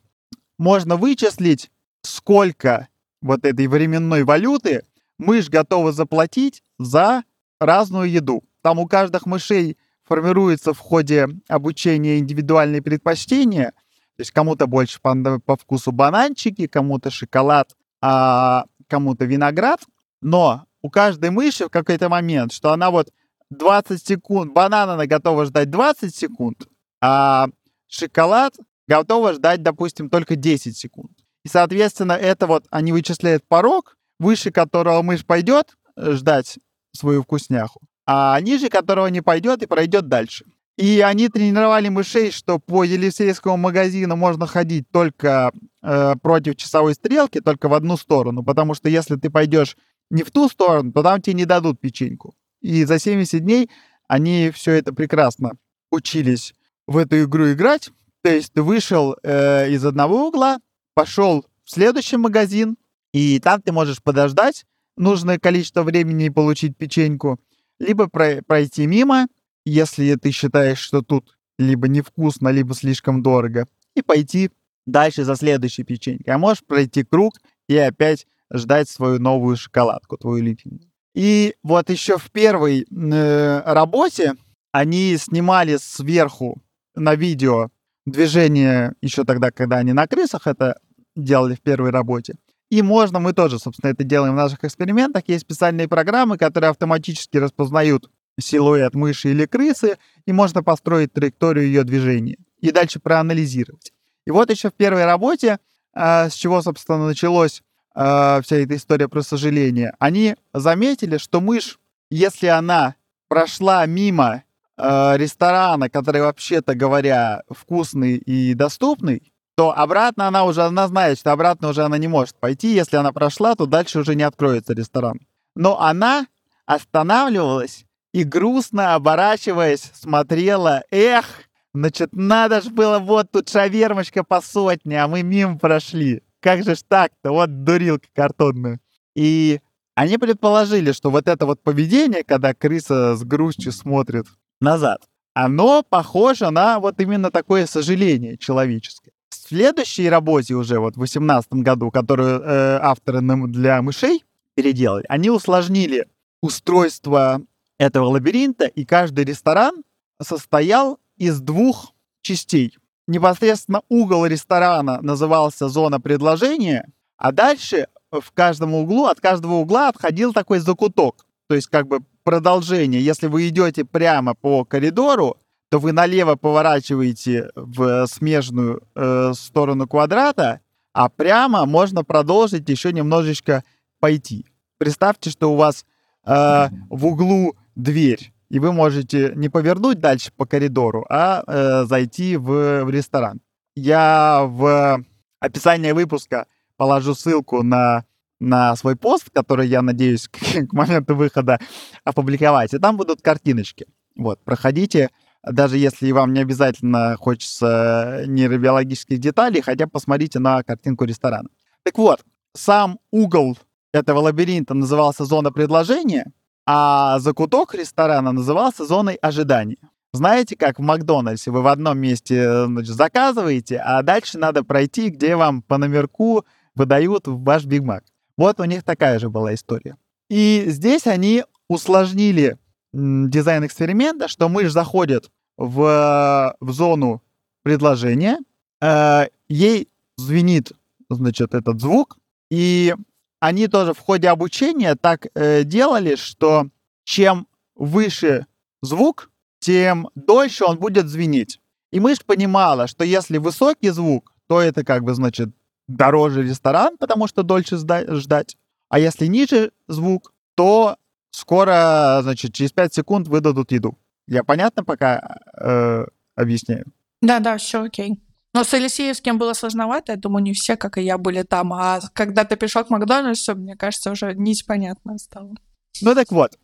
[0.57, 1.69] можно вычислить,
[2.03, 2.87] сколько
[3.21, 4.85] вот этой временной валюты
[5.17, 7.23] мышь готова заплатить за
[7.59, 8.41] разную еду.
[8.61, 9.77] Там у каждых мышей
[10.09, 13.73] формируется в ходе обучения индивидуальные предпочтения.
[14.17, 19.81] То есть кому-то больше по, по вкусу бананчики, кому-то шоколад, а кому-то виноград.
[20.21, 23.09] Но у каждой мыши в какой-то момент, что она вот
[23.51, 26.67] 20 секунд, банан она готова ждать 20 секунд,
[27.01, 27.47] а
[27.87, 28.55] шоколад
[28.87, 31.11] готова ждать, допустим, только 10 секунд.
[31.45, 36.57] И, соответственно, это вот они вычисляют порог, выше которого мышь пойдет ждать
[36.93, 37.81] свою вкусняху,
[38.11, 40.45] а ниже которого не пойдет и пройдет дальше.
[40.77, 45.51] И они тренировали мышей, что по Елисейскому магазину можно ходить только
[45.83, 49.77] э, против часовой стрелки, только в одну сторону, потому что если ты пойдешь
[50.09, 52.33] не в ту сторону, то там тебе не дадут печеньку.
[52.61, 53.69] И за 70 дней
[54.07, 55.51] они все это прекрасно
[55.91, 56.55] учились
[56.87, 57.91] в эту игру играть.
[58.23, 60.57] То есть ты вышел э, из одного угла,
[60.95, 62.75] пошел в следующий магазин,
[63.13, 64.65] и там ты можешь подождать
[64.97, 67.39] нужное количество времени и получить печеньку
[67.79, 69.27] либо про- пройти мимо,
[69.65, 74.51] если ты считаешь, что тут либо невкусно, либо слишком дорого, и пойти
[74.85, 76.33] дальше за следующей печенькой.
[76.33, 80.81] А можешь пройти круг и опять ждать свою новую шоколадку, твою любимую.
[81.13, 84.35] И вот еще в первой э, работе
[84.71, 86.61] они снимали сверху
[86.95, 87.69] на видео
[88.05, 90.79] движение еще тогда, когда они на крысах это
[91.15, 92.35] делали в первой работе.
[92.69, 95.23] И можно, мы тоже, собственно, это делаем в наших экспериментах.
[95.27, 98.09] Есть специальные программы, которые автоматически распознают
[98.39, 103.91] силуэт мыши или крысы, и можно построить траекторию ее движения и дальше проанализировать.
[104.25, 105.59] И вот еще в первой работе,
[105.93, 107.63] э, с чего, собственно, началось
[107.95, 112.95] э, вся эта история про сожаление, они заметили, что мышь, если она
[113.27, 114.43] прошла мимо
[114.77, 121.33] э, ресторана, который вообще-то говоря вкусный и доступный, то обратно она уже, она знает, что
[121.33, 122.73] обратно уже она не может пойти.
[122.73, 125.19] Если она прошла, то дальше уже не откроется ресторан.
[125.53, 126.27] Но она
[126.65, 127.83] останавливалась
[128.13, 131.25] и грустно оборачиваясь смотрела, эх,
[131.73, 136.23] значит, надо же было вот тут шавермочка по сотне, а мы мимо прошли.
[136.39, 137.33] Как же ж так-то?
[137.33, 138.79] Вот дурилка картонная.
[139.13, 139.59] И
[139.93, 144.25] они предположили, что вот это вот поведение, когда крыса с грустью смотрит
[144.61, 145.01] назад,
[145.33, 149.11] оно похоже на вот именно такое сожаление человеческое
[149.49, 154.23] следующей работе уже, вот в 2018 году, которую э, авторы для мышей
[154.55, 156.07] переделали, они усложнили
[156.41, 157.41] устройство
[157.77, 159.83] этого лабиринта, и каждый ресторан
[160.21, 162.77] состоял из двух частей.
[163.07, 166.87] Непосредственно угол ресторана назывался зона предложения,
[167.17, 171.25] а дальше в каждом углу, от каждого угла отходил такой закуток.
[171.47, 173.03] То есть как бы продолжение.
[173.03, 175.37] Если вы идете прямо по коридору,
[175.69, 180.61] то вы налево поворачиваете в смежную э, сторону квадрата,
[180.93, 183.63] а прямо можно продолжить еще немножечко
[183.99, 184.45] пойти.
[184.77, 185.85] Представьте, что у вас
[186.25, 192.35] э, в углу дверь, и вы можете не повернуть дальше по коридору, а э, зайти
[192.35, 193.39] в, в ресторан.
[193.75, 195.03] Я в
[195.39, 196.47] описании выпуска
[196.77, 198.05] положу ссылку на,
[198.39, 200.39] на свой пост, который я надеюсь к,
[200.69, 201.59] к моменту выхода
[202.03, 203.85] опубликовать, и там будут картиночки.
[204.15, 205.11] Вот, проходите,
[205.43, 211.49] даже если вам не обязательно хочется нейробиологических деталей, хотя посмотрите на картинку ресторана.
[211.83, 212.21] Так вот,
[212.53, 213.57] сам угол
[213.93, 216.31] этого лабиринта назывался зона предложения,
[216.65, 219.77] а закуток ресторана назывался зоной ожидания.
[220.11, 225.35] Знаете, как в Макдональдсе вы в одном месте значит, заказываете, а дальше надо пройти, где
[225.35, 228.03] вам по номерку выдают ваш Биг Мак.
[228.35, 229.97] Вот у них такая же была история.
[230.29, 232.57] И здесь они усложнили
[232.93, 237.21] дизайн эксперимента, что мышь заходит в, в зону
[237.63, 238.39] предложения,
[238.81, 240.71] э, ей звенит,
[241.09, 242.17] значит, этот звук,
[242.49, 242.95] и
[243.39, 246.67] они тоже в ходе обучения так э, делали, что
[247.03, 248.45] чем выше
[248.81, 249.29] звук,
[249.59, 251.59] тем дольше он будет звенеть.
[251.91, 255.49] И мышь понимала, что если высокий звук, то это как бы, значит,
[255.87, 258.57] дороже ресторан, потому что дольше ждать.
[258.89, 260.97] А если ниже звук, то
[261.31, 263.97] скоро, значит, через 5 секунд выдадут еду.
[264.27, 266.05] Я понятно пока э,
[266.35, 266.85] объясняю?
[267.21, 268.21] Да, да, все окей.
[268.53, 271.71] Но с Елисеевским было сложновато, я думаю, не все, как и я, были там.
[271.73, 275.53] А когда ты пришел к Макдональдсу, мне кажется, уже нить понятна стала.
[276.01, 276.57] Ну так вот,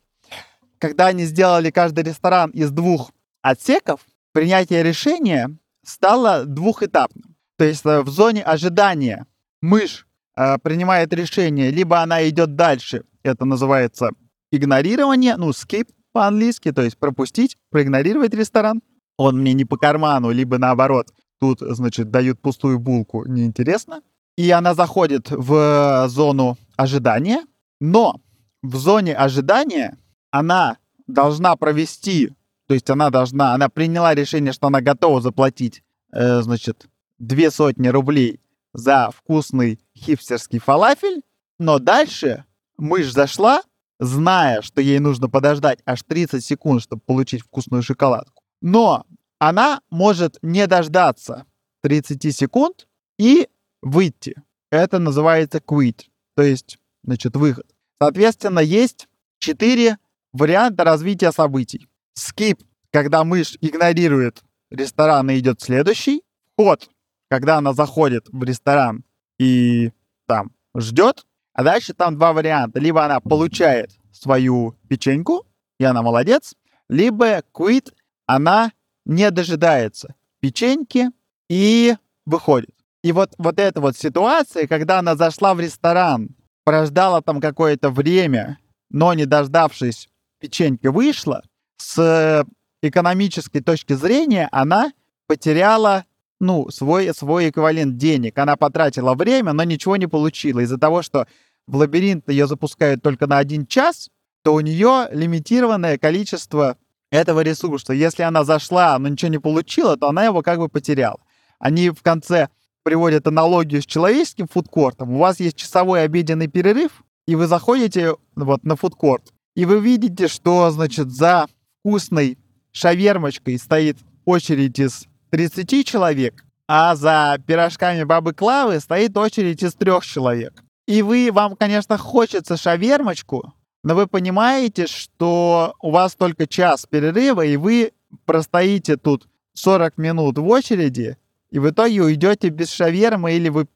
[0.78, 3.12] когда они сделали каждый ресторан из двух
[3.42, 4.00] отсеков,
[4.32, 7.36] принятие решения стало двухэтапным.
[7.56, 9.26] То есть э, в зоне ожидания
[9.62, 10.06] мышь
[10.36, 14.10] э, принимает решение, либо она идет дальше, это называется
[14.50, 18.82] игнорирование, ну, skip по-английски, то есть пропустить, проигнорировать ресторан.
[19.18, 24.02] Он мне не по карману, либо наоборот, тут, значит, дают пустую булку, неинтересно.
[24.36, 27.42] И она заходит в зону ожидания,
[27.80, 28.20] но
[28.62, 29.98] в зоне ожидания
[30.30, 32.32] она должна провести,
[32.66, 35.82] то есть она должна, она приняла решение, что она готова заплатить,
[36.12, 36.86] э, значит,
[37.18, 38.40] две сотни рублей
[38.74, 41.22] за вкусный хипстерский фалафель,
[41.58, 42.44] но дальше
[42.76, 43.62] мышь зашла,
[43.98, 48.42] зная, что ей нужно подождать аж 30 секунд, чтобы получить вкусную шоколадку.
[48.60, 49.06] Но
[49.38, 51.44] она может не дождаться
[51.82, 52.86] 30 секунд
[53.18, 53.48] и
[53.82, 54.34] выйти.
[54.70, 56.02] Это называется quit,
[56.34, 57.66] то есть, значит, выход.
[58.00, 59.98] Соответственно, есть четыре
[60.32, 61.86] варианта развития событий.
[62.18, 66.22] Skip, когда мышь игнорирует ресторан и идет следующий.
[66.58, 66.88] Ход,
[67.28, 69.04] когда она заходит в ресторан
[69.38, 69.92] и
[70.26, 71.26] там ждет.
[71.56, 72.78] А дальше там два варианта.
[72.78, 75.46] Либо она получает свою печеньку,
[75.80, 76.54] и она молодец,
[76.90, 77.94] либо quit,
[78.26, 78.72] она
[79.06, 81.10] не дожидается печеньки
[81.48, 81.96] и
[82.26, 82.74] выходит.
[83.02, 86.28] И вот, вот эта вот ситуация, когда она зашла в ресторан,
[86.64, 88.58] прождала там какое-то время,
[88.90, 91.42] но не дождавшись печеньки вышла,
[91.78, 92.44] с
[92.82, 94.92] экономической точки зрения она
[95.26, 96.04] потеряла
[96.38, 98.38] ну, свой, свой эквивалент денег.
[98.38, 101.26] Она потратила время, но ничего не получила из-за того, что
[101.66, 104.08] в лабиринт ее запускают только на один час,
[104.42, 106.76] то у нее лимитированное количество
[107.10, 107.92] этого ресурса.
[107.92, 111.20] Если она зашла, но ничего не получила, то она его как бы потеряла.
[111.58, 112.48] Они в конце
[112.82, 115.12] приводят аналогию с человеческим фудкортом.
[115.12, 120.28] У вас есть часовой обеденный перерыв, и вы заходите вот на фудкорт, и вы видите,
[120.28, 121.48] что, значит, за
[121.80, 122.38] вкусной
[122.70, 130.04] шавермочкой стоит очередь из 30 человек, а за пирожками бабы Клавы стоит очередь из трех
[130.04, 130.62] человек.
[130.86, 137.44] И вы, вам, конечно, хочется шавермочку, но вы понимаете, что у вас только час перерыва,
[137.44, 137.92] и вы
[138.24, 141.18] простоите тут 40 минут в очереди,
[141.50, 143.66] и в итоге уйдете без шавермы, или вы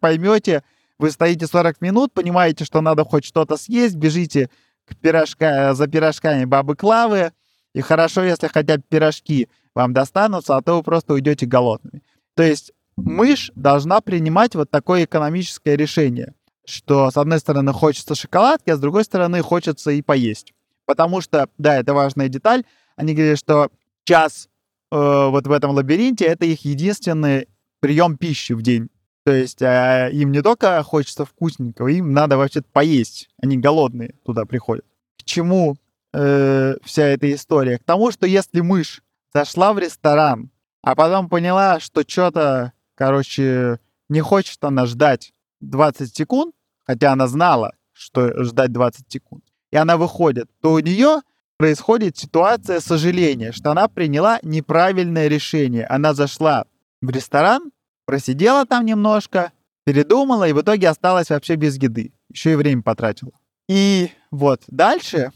[0.00, 0.62] поймете,
[0.98, 4.50] вы стоите 40 минут, понимаете, что надо хоть что-то съесть, бежите
[4.86, 7.32] к пирожка, за пирожками бабы Клавы,
[7.74, 12.02] и хорошо, если хотя бы пирожки вам достанутся, а то вы просто уйдете голодными.
[12.34, 16.34] То есть мышь должна принимать вот такое экономическое решение,
[16.66, 20.52] что с одной стороны хочется шоколадки, а с другой стороны хочется и поесть.
[20.84, 22.64] Потому что, да, это важная деталь,
[22.96, 23.70] они говорят, что
[24.04, 24.48] час
[24.92, 27.48] э, вот в этом лабиринте это их единственный
[27.80, 28.88] прием пищи в день.
[29.24, 33.28] То есть э, им не только хочется вкусненького, им надо вообще поесть.
[33.42, 34.84] Они голодные туда приходят.
[35.18, 35.76] К чему
[36.12, 37.78] э, вся эта история?
[37.78, 39.02] К тому, что если мышь
[39.34, 40.50] зашла в ресторан,
[40.82, 46.54] а потом поняла, что что-то, короче, не хочет она ждать 20 секунд,
[46.84, 51.22] хотя она знала, что ждать 20 секунд, и она выходит, то у нее
[51.56, 55.86] происходит ситуация сожаления, что она приняла неправильное решение.
[55.86, 56.66] Она зашла
[57.00, 57.72] в ресторан,
[58.04, 59.52] просидела там немножко,
[59.84, 62.12] передумала и в итоге осталась вообще без еды.
[62.30, 63.32] Еще и время потратила.
[63.68, 65.32] И вот дальше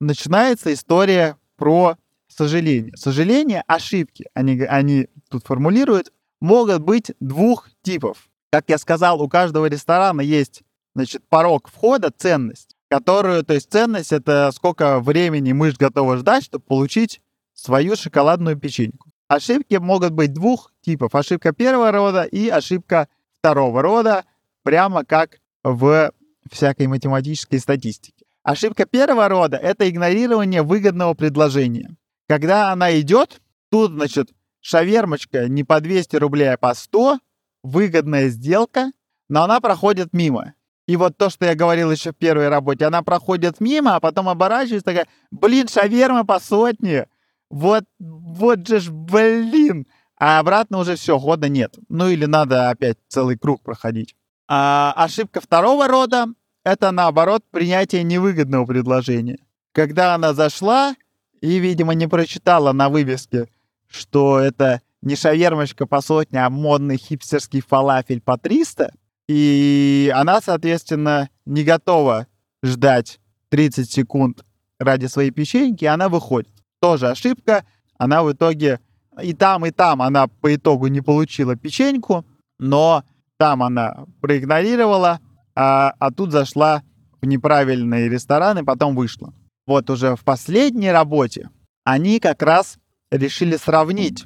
[0.00, 1.96] начинается история про
[2.28, 2.96] сожаление.
[2.96, 8.29] Сожаление, ошибки, они, они тут формулируют, могут быть двух типов.
[8.50, 10.62] Как я сказал, у каждого ресторана есть
[10.94, 16.64] значит, порог входа, ценность, которую, то есть ценность это сколько времени мышь готова ждать, чтобы
[16.64, 17.20] получить
[17.54, 19.10] свою шоколадную печеньку.
[19.28, 21.14] Ошибки могут быть двух типов.
[21.14, 23.06] Ошибка первого рода и ошибка
[23.38, 24.24] второго рода,
[24.64, 26.10] прямо как в
[26.50, 28.24] всякой математической статистике.
[28.42, 31.96] Ошибка первого рода— это игнорирование выгодного предложения.
[32.28, 33.40] Когда она идет,
[33.70, 34.30] тут, значит,
[34.60, 37.18] шавермочка не по 200 рублей, а по 100,
[37.62, 38.92] выгодная сделка,
[39.28, 40.54] но она проходит мимо.
[40.86, 44.28] И вот то, что я говорил еще в первой работе, она проходит мимо, а потом
[44.28, 47.06] оборачивается такая, блин, шаверма по сотне,
[47.50, 49.86] вот, вот же ж, блин.
[50.16, 51.76] А обратно уже все, хода нет.
[51.88, 54.14] Ну или надо опять целый круг проходить.
[54.48, 56.26] А ошибка второго рода—
[56.64, 59.38] это, наоборот, принятие невыгодного предложения.
[59.72, 60.94] Когда она зашла,
[61.40, 63.46] и, видимо, не прочитала на вывеске,
[63.88, 68.92] что это не шавермочка по сотне, а модный хипстерский фалафель по 300.
[69.28, 72.26] И она, соответственно, не готова
[72.62, 73.20] ждать
[73.50, 74.44] 30 секунд
[74.78, 76.52] ради своей печеньки, она выходит.
[76.80, 77.64] Тоже ошибка.
[77.98, 78.80] Она в итоге
[79.22, 82.24] и там, и там она по итогу не получила печеньку,
[82.58, 83.04] но
[83.36, 85.20] там она проигнорировала,
[85.54, 86.82] а, а тут зашла
[87.20, 89.34] в неправильный ресторан и потом вышла
[89.70, 91.48] вот уже в последней работе,
[91.84, 92.76] они как раз
[93.12, 94.24] решили сравнить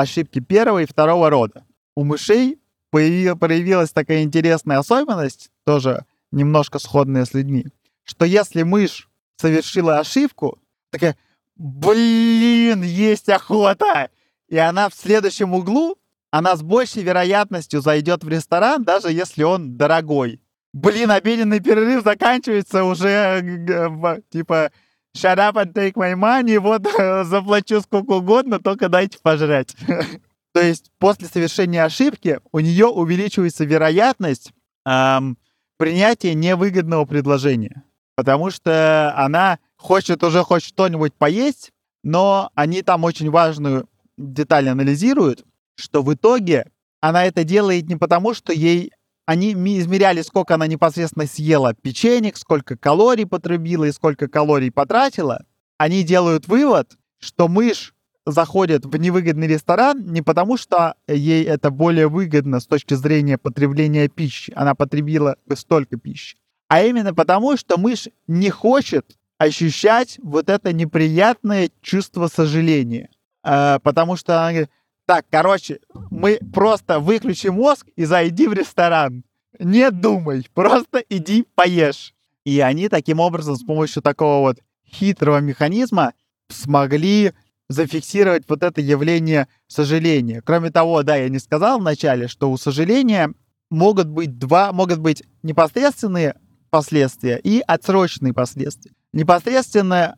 [0.00, 1.64] ошибки первого и второго рода.
[1.94, 2.58] У мышей
[2.90, 7.66] проявилась такая интересная особенность, тоже немножко сходная с людьми,
[8.04, 10.58] что если мышь совершила ошибку,
[10.90, 11.16] такая,
[11.56, 14.10] блин, есть охота,
[14.48, 15.98] и она в следующем углу,
[16.30, 20.40] она с большей вероятностью зайдет в ресторан, даже если он дорогой.
[20.72, 24.70] Блин, обеденный перерыв заканчивается уже, типа,
[25.16, 26.82] shut up and take my money, вот
[27.26, 29.74] заплачу сколько угодно, только дайте пожрать.
[30.52, 34.52] То есть после совершения ошибки у нее увеличивается вероятность
[34.86, 35.36] эм,
[35.76, 37.82] принятия невыгодного предложения.
[38.14, 43.86] Потому что она хочет уже хоть что-нибудь поесть, но они там очень важную
[44.16, 45.44] деталь анализируют,
[45.74, 48.92] что в итоге она это делает не потому, что ей
[49.26, 55.44] они измеряли, сколько она непосредственно съела печенек, сколько калорий потребила и сколько калорий потратила.
[55.78, 57.92] Они делают вывод, что мышь
[58.24, 64.08] заходит в невыгодный ресторан не потому, что ей это более выгодно с точки зрения потребления
[64.08, 66.36] пищи, она потребила столько пищи,
[66.68, 73.10] а именно потому, что мышь не хочет ощущать вот это неприятное чувство сожаления.
[73.44, 74.70] Э, потому что она говорит,
[75.06, 75.80] так, короче,
[76.10, 79.24] мы просто выключи мозг и зайди в ресторан.
[79.58, 82.12] Не думай, просто иди поешь.
[82.44, 86.12] И они таким образом с помощью такого вот хитрого механизма
[86.48, 87.32] смогли
[87.68, 90.42] зафиксировать вот это явление сожаления.
[90.44, 93.32] Кроме того, да, я не сказал вначале, что у сожаления
[93.70, 96.36] могут быть два, могут быть непосредственные
[96.70, 98.92] последствия и отсроченные последствия.
[99.12, 100.16] Непосредственно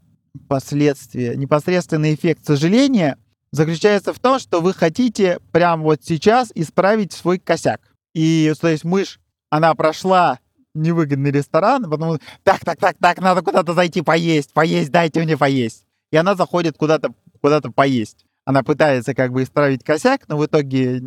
[0.48, 3.16] последствия, непосредственный эффект сожаления
[3.52, 7.80] заключается в том, что вы хотите прямо вот сейчас исправить свой косяк.
[8.14, 9.20] И, то есть, мышь,
[9.50, 10.38] она прошла
[10.74, 15.84] невыгодный ресторан, потому так, так, так, так, надо куда-то зайти поесть, поесть, дайте мне поесть.
[16.10, 18.24] И она заходит куда-то куда-то поесть.
[18.44, 21.02] Она пытается как бы исправить косяк, но в итоге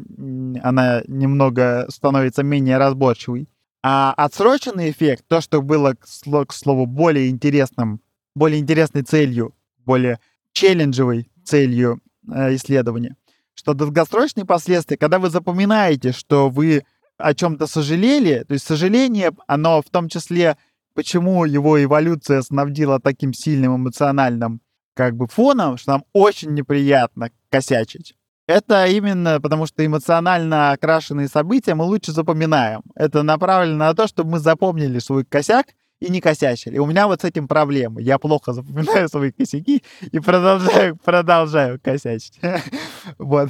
[0.62, 3.50] она немного становится менее разборчивой.
[3.84, 8.00] А отсроченный эффект, то, что было, к слову, более интересным,
[8.36, 10.20] более интересной целью, более
[10.54, 13.16] челленджевой целью исследования,
[13.54, 16.84] что долгосрочные последствия, когда вы запоминаете, что вы
[17.18, 20.58] о чем-то сожалели, то есть сожаление, оно в том числе,
[20.94, 24.62] почему его эволюция снабдила таким сильным эмоциональным
[24.94, 28.16] как бы фоном, что нам очень неприятно косячить.
[28.48, 32.82] Это именно потому, что эмоционально окрашенные события мы лучше запоминаем.
[32.96, 35.68] Это направлено на то, чтобы мы запомнили свой косяк
[36.02, 36.78] и не косячили.
[36.78, 38.02] У меня вот с этим проблемы.
[38.02, 42.40] Я плохо запоминаю свои косяки и продолжаю, продолжаю косячить.
[43.18, 43.50] Вот.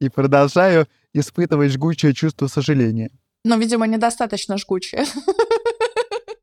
[0.00, 3.10] И продолжаю испытывать жгучее чувство сожаления.
[3.44, 5.06] Но, видимо, недостаточно жгучее.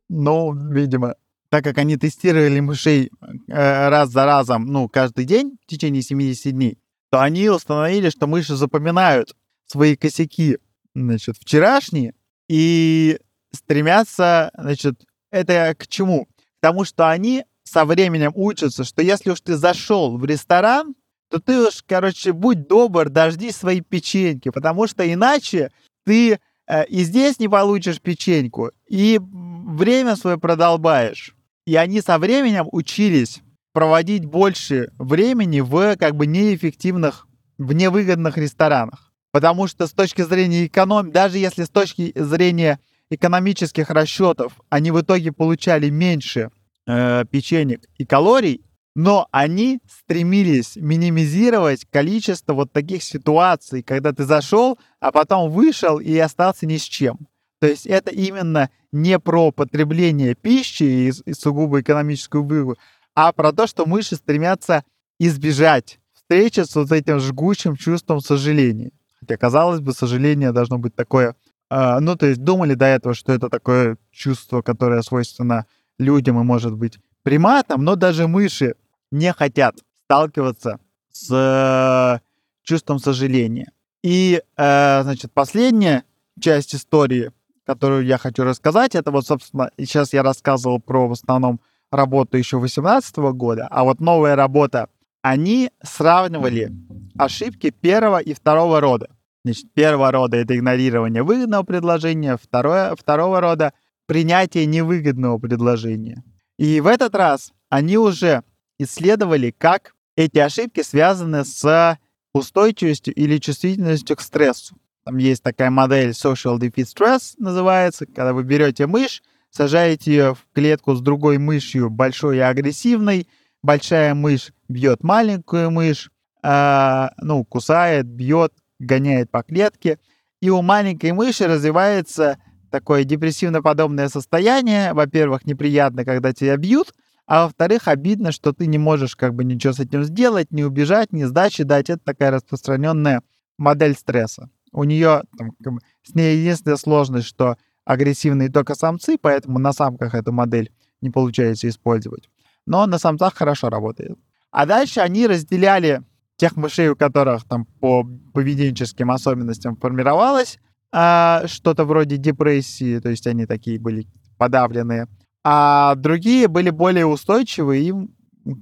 [0.09, 1.15] Ну, видимо
[1.51, 3.11] так как они тестировали мышей
[3.49, 6.79] э, раз за разом, ну, каждый день в течение 70 дней,
[7.11, 9.35] то они установили, что мыши запоминают
[9.65, 10.59] свои косяки,
[10.95, 12.13] значит, вчерашние
[12.47, 13.19] и
[13.53, 16.25] стремятся, значит, это к чему?
[16.25, 20.95] К тому, что они со временем учатся, что если уж ты зашел в ресторан,
[21.29, 25.71] то ты уж, короче, будь добр, дожди свои печеньки, потому что иначе
[26.05, 31.33] ты э, и здесь не получишь печеньку, и время свое продолбаешь.
[31.65, 33.41] И они со временем учились
[33.73, 37.27] проводить больше времени в как бы неэффективных,
[37.57, 39.13] в невыгодных ресторанах.
[39.31, 42.79] Потому что с точки зрения экономии, даже если с точки зрения
[43.11, 46.49] экономических расчетов они в итоге получали меньше
[46.87, 48.63] э, печенек и калорий,
[48.95, 56.17] но они стремились минимизировать количество вот таких ситуаций, когда ты зашел, а потом вышел и
[56.17, 57.27] остался ни с чем.
[57.59, 62.79] То есть это именно не про потребление пищи и, и сугубо экономическую выгоду,
[63.13, 64.83] а про то, что мыши стремятся
[65.19, 68.91] избежать встречи с вот этим жгучим чувством сожаления.
[69.19, 71.35] Хотя, казалось бы, сожаление должно быть такое...
[71.71, 75.65] Э, ну, то есть думали до этого, что это такое чувство, которое свойственно
[75.97, 78.75] людям и может быть приматам, но даже мыши
[79.11, 80.79] не хотят сталкиваться
[81.11, 82.21] с
[82.63, 83.71] чувством сожаления.
[84.03, 86.03] И, э, значит, последняя
[86.39, 87.31] часть истории
[87.63, 91.61] которую я хочу рассказать, это вот, собственно, сейчас я рассказывал про в основном
[91.91, 94.89] работу еще 2018 года, а вот новая работа,
[95.21, 96.71] они сравнивали
[97.17, 99.09] ошибки первого и второго рода.
[99.43, 103.73] Значит, первого рода это игнорирование выгодного предложения, второе, второго рода
[104.05, 106.23] принятие невыгодного предложения.
[106.57, 108.43] И в этот раз они уже
[108.77, 111.97] исследовали, как эти ошибки связаны с
[112.33, 114.75] устойчивостью или чувствительностью к стрессу.
[115.03, 120.45] Там есть такая модель Social Defeat Stress, называется, когда вы берете мышь, сажаете ее в
[120.53, 123.27] клетку с другой мышью, большой и агрессивной,
[123.63, 126.11] большая мышь бьет маленькую мышь,
[126.43, 129.99] э, ну, кусает, бьет, гоняет по клетке,
[130.41, 132.37] и у маленькой мыши развивается
[132.69, 134.93] такое депрессивно-подобное состояние.
[134.93, 136.93] Во-первых, неприятно, когда тебя бьют,
[137.27, 141.13] а во-вторых, обидно, что ты не можешь как бы ничего с этим сделать, не убежать,
[141.13, 141.89] не сдачи дать.
[141.89, 143.21] Это такая распространенная
[143.57, 144.49] модель стресса.
[144.71, 150.31] У нее, там, с ней единственная сложность, что агрессивные только самцы, поэтому на самках эту
[150.31, 150.71] модель
[151.01, 152.29] не получается использовать.
[152.65, 154.17] Но на самцах хорошо работает.
[154.49, 156.01] А дальше они разделяли
[156.41, 158.03] тех мышей, у которых там по
[158.33, 160.57] поведенческим особенностям формировалось
[160.91, 164.07] а, что-то вроде депрессии, то есть они такие были
[164.39, 165.07] подавленные,
[165.43, 168.15] а другие были более устойчивые, им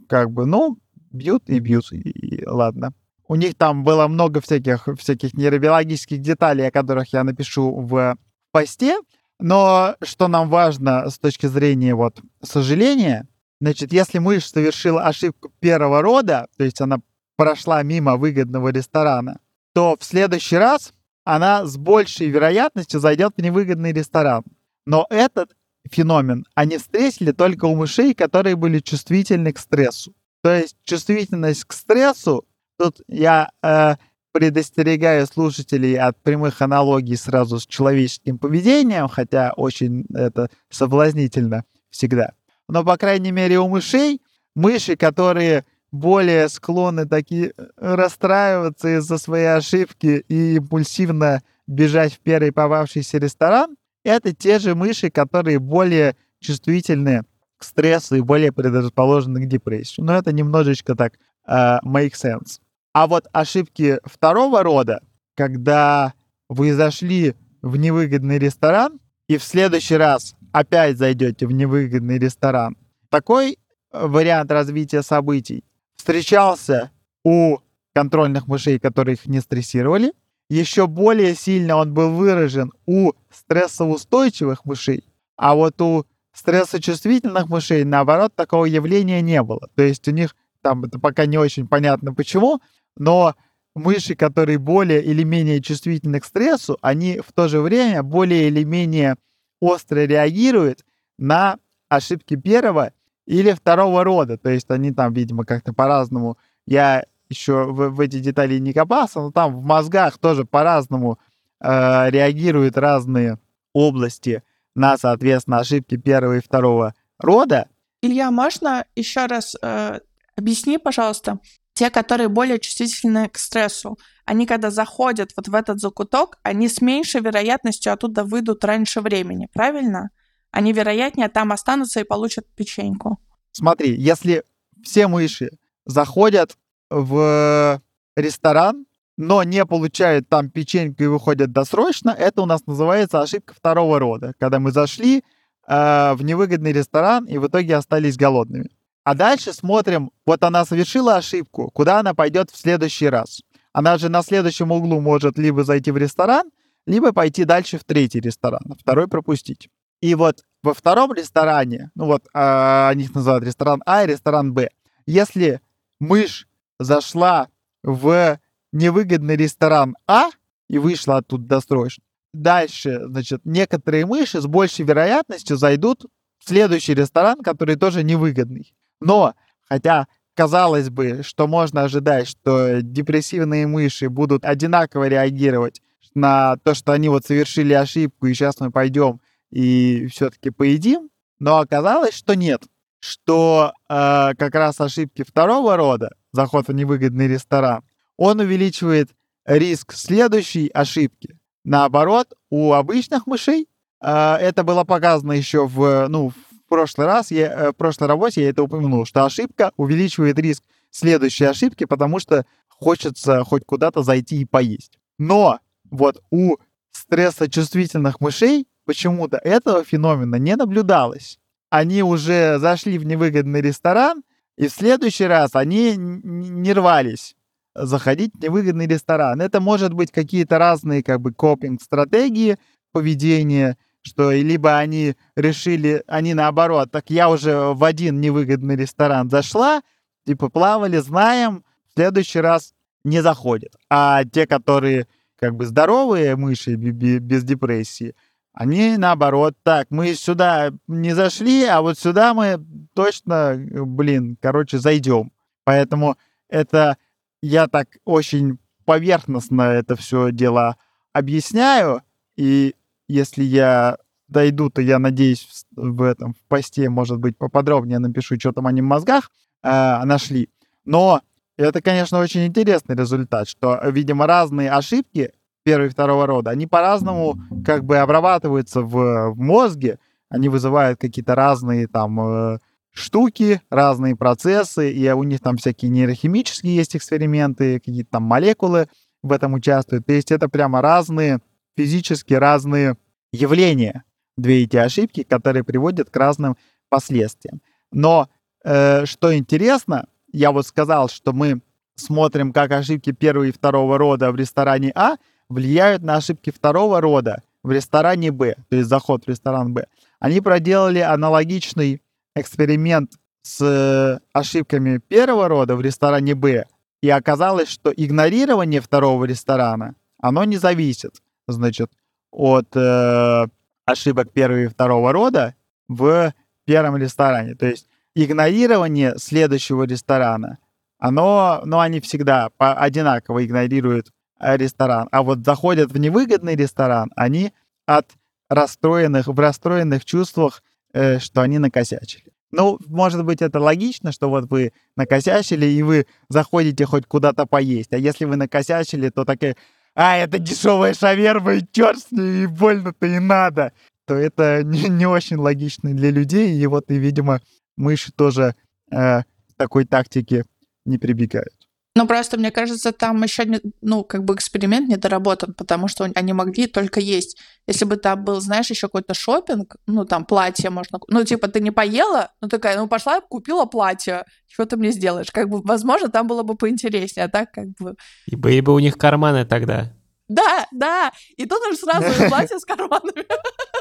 [0.10, 0.78] как бы, ну,
[1.10, 2.92] бьют и бьют, и, и ладно.
[3.30, 8.18] У них там было много всяких, всяких нейробиологических деталей, о которых я напишу в
[8.52, 8.98] посте.
[9.40, 13.26] Но что нам важно с точки зрения вот сожаления,
[13.62, 16.98] значит, если мышь совершила ошибку первого рода, то есть она
[17.40, 19.40] прошла мимо выгодного ресторана,
[19.74, 20.92] то в следующий раз
[21.24, 24.44] она с большей вероятностью зайдет в невыгодный ресторан.
[24.86, 25.56] Но этот
[25.90, 30.14] феномен они встретили только у мышей, которые были чувствительны к стрессу.
[30.44, 32.46] То есть чувствительность к стрессу
[32.78, 33.96] Тут я э,
[34.34, 42.34] предостерегаю слушателей от прямых аналогий сразу с человеческим поведением, хотя очень это соблазнительно всегда.
[42.68, 44.22] Но, по крайней мере, у мышей,
[44.56, 52.52] мыши, которые более склонны такие э, расстраиваться из-за своей ошибки и импульсивно бежать в первый
[52.52, 57.24] попавшийся ресторан, это те же мыши, которые более чувствительны
[57.58, 60.02] к стрессу и более предрасположены к депрессии.
[60.02, 61.14] Но это немножечко так
[61.48, 62.60] uh, make sense.
[62.94, 65.02] А вот ошибки второго рода,
[65.36, 66.14] когда
[66.48, 72.78] вы зашли в невыгодный ресторан и в следующий раз опять зайдете в невыгодный ресторан,
[73.10, 73.58] такой
[73.92, 75.64] э, вариант развития событий
[76.00, 76.92] встречался
[77.26, 77.58] у
[77.94, 80.14] контрольных мышей, которые их не стрессировали.
[80.50, 85.04] Еще более сильно он был выражен у стрессоустойчивых мышей,
[85.36, 89.68] а вот у стрессочувствительных мышей, наоборот, такого явления не было.
[89.76, 92.62] То есть у них, там это пока не очень понятно почему,
[92.96, 93.36] но
[93.76, 98.64] мыши, которые более или менее чувствительны к стрессу, они в то же время более или
[98.64, 99.18] менее
[99.60, 100.86] остро реагируют
[101.18, 101.58] на
[101.90, 102.94] ошибки первого
[103.30, 104.38] или второго рода.
[104.38, 106.40] То есть они там, видимо, как-то по-разному.
[106.66, 111.20] Я еще в, в эти детали не копался, но там в мозгах тоже по-разному
[111.62, 113.38] э, реагируют разные
[113.72, 114.42] области
[114.74, 117.68] на, соответственно, ошибки первого и второго рода.
[118.02, 120.00] Илья, можно еще раз э,
[120.36, 121.38] объясни, пожалуйста,
[121.74, 126.82] те, которые более чувствительны к стрессу, они когда заходят вот в этот закуток, они с
[126.82, 130.10] меньшей вероятностью оттуда выйдут раньше времени, правильно?
[130.52, 133.20] Они вероятнее там останутся и получат печеньку.
[133.52, 134.44] Смотри, если
[134.84, 135.52] все мыши
[135.86, 136.58] заходят
[136.90, 137.82] в
[138.16, 138.86] ресторан,
[139.18, 144.34] но не получают там печеньку и выходят досрочно, это у нас называется ошибка второго рода,
[144.40, 145.24] когда мы зашли
[145.68, 148.70] э, в невыгодный ресторан и в итоге остались голодными.
[149.04, 153.42] А дальше смотрим, вот она совершила ошибку, куда она пойдет в следующий раз.
[153.74, 156.50] Она же на следующем углу может либо зайти в ресторан,
[156.86, 159.70] либо пойти дальше в третий ресторан, второй пропустить.
[160.02, 164.54] И вот во втором ресторане, ну вот а, они их называют ресторан А и ресторан
[164.54, 164.70] Б,
[165.06, 165.62] если
[166.00, 166.48] мышь
[166.80, 167.48] зашла
[167.84, 168.40] в
[168.72, 170.30] невыгодный ресторан А
[170.70, 172.04] и вышла оттуда досрочно,
[172.34, 176.06] дальше, значит, некоторые мыши с большей вероятностью зайдут
[176.40, 178.74] в следующий ресторан, который тоже невыгодный.
[179.02, 179.34] Но,
[179.68, 185.82] хотя казалось бы, что можно ожидать, что депрессивные мыши будут одинаково реагировать
[186.14, 189.20] на то, что они вот совершили ошибку, и сейчас мы пойдем
[189.52, 191.10] и все-таки поедим,
[191.40, 192.64] но оказалось, что нет,
[193.00, 197.84] что э, как раз ошибки второго рода, заход в невыгодный ресторан,
[198.18, 199.10] он увеличивает
[199.46, 201.38] риск следующей ошибки.
[201.64, 203.68] Наоборот, у обычных мышей
[204.02, 206.34] э, это было показано еще в, ну,
[206.70, 211.46] прошлый раз, я, э, в прошлой работе я это упомянул, что ошибка увеличивает риск следующей
[211.46, 214.98] ошибки, потому что хочется хоть куда-то зайти и поесть.
[215.18, 215.60] Но
[215.90, 216.56] вот у
[216.92, 221.38] стрессочувствительных мышей почему-то этого феномена не наблюдалось.
[221.70, 224.24] Они уже зашли в невыгодный ресторан,
[224.58, 227.36] и в следующий раз они не рвались
[227.76, 229.42] заходить в невыгодный ресторан.
[229.42, 232.58] Это может быть какие-то разные как бы копинг-стратегии
[232.92, 239.84] поведения, что либо они решили, они наоборот, так я уже в один невыгодный ресторан зашла,
[240.26, 243.76] типа плавали, знаем, в следующий раз не заходят.
[243.88, 245.06] А те, которые
[245.40, 248.16] как бы здоровые мыши без депрессии,
[248.54, 252.60] они наоборот, так, мы сюда не зашли, а вот сюда мы
[252.94, 255.32] точно, блин, короче, зайдем.
[255.64, 256.18] Поэтому
[256.50, 256.98] это
[257.42, 260.76] я так очень поверхностно это все дело
[261.14, 262.02] объясняю,
[262.36, 262.76] и
[263.08, 263.98] если я
[264.28, 268.82] дойду, то я надеюсь в этом в посте, может быть, поподробнее напишу, что там они
[268.82, 269.32] в мозгах
[269.64, 270.50] э, нашли.
[270.86, 271.22] Но
[271.58, 277.38] это, конечно, очень интересный результат, что, видимо, разные ошибки первого и второго рода, они по-разному
[277.66, 280.00] как бы обрабатываются в, в мозге,
[280.30, 282.60] они вызывают какие-то разные там э,
[282.92, 288.88] штуки, разные процессы, и у них там всякие нейрохимические есть эксперименты, какие-то там молекулы
[289.24, 290.06] в этом участвуют.
[290.06, 291.40] То есть это прямо разные
[291.78, 292.98] физически разные
[293.32, 294.04] явления,
[294.38, 296.58] две эти ошибки, которые приводят к разным
[296.90, 297.62] последствиям.
[297.92, 298.30] Но
[298.64, 301.62] э, что интересно, я вот сказал, что мы
[301.96, 305.18] смотрим, как ошибки первого и второго рода в ресторане А
[305.50, 309.88] влияют на ошибки второго рода в ресторане Б, то есть заход в ресторан Б.
[310.20, 312.02] Они проделали аналогичный
[312.36, 316.66] эксперимент с э, ошибками первого рода в ресторане Б,
[317.02, 321.92] и оказалось, что игнорирование второго ресторана, оно не зависит значит,
[322.32, 323.48] от э,
[323.86, 325.56] ошибок первого и второго рода
[325.88, 326.34] в
[326.66, 327.56] первом ресторане.
[327.56, 330.60] То есть игнорирование следующего ресторана,
[331.00, 335.08] оно, ну, они всегда одинаково игнорируют ресторан.
[335.12, 337.54] А вот заходят в невыгодный ресторан, они
[337.86, 338.08] от
[338.50, 340.64] расстроенных, в расстроенных чувствах,
[340.94, 342.32] э, что они накосячили.
[342.52, 347.94] Ну, может быть, это логично, что вот вы накосячили, и вы заходите хоть куда-то поесть.
[347.94, 349.56] А если вы накосячили, то такая,
[349.94, 353.72] а, это дешевая шаверма, и черт с ней, и больно-то и надо.
[354.06, 356.60] то это не, не очень логично для людей.
[356.60, 357.42] И вот, и, видимо,
[357.78, 358.56] мыши тоже
[358.92, 359.22] э,
[359.56, 360.46] такой тактики
[360.86, 361.69] не прибегают.
[362.00, 366.10] Ну, просто, мне кажется, там еще, не, ну, как бы эксперимент не доработан, потому что
[366.16, 367.38] они могли только есть.
[367.68, 371.00] Если бы там был, знаешь, еще какой-то шопинг, ну, там, платье можно...
[371.10, 375.30] Ну, типа, ты не поела, ну, такая, ну, пошла, купила платье, что ты мне сделаешь?
[375.30, 377.96] Как бы, возможно, там было бы поинтереснее, а так, как бы...
[378.28, 379.92] И были бы у них карманы тогда.
[380.30, 383.26] Да, да, и тут уже сразу платье с карманами.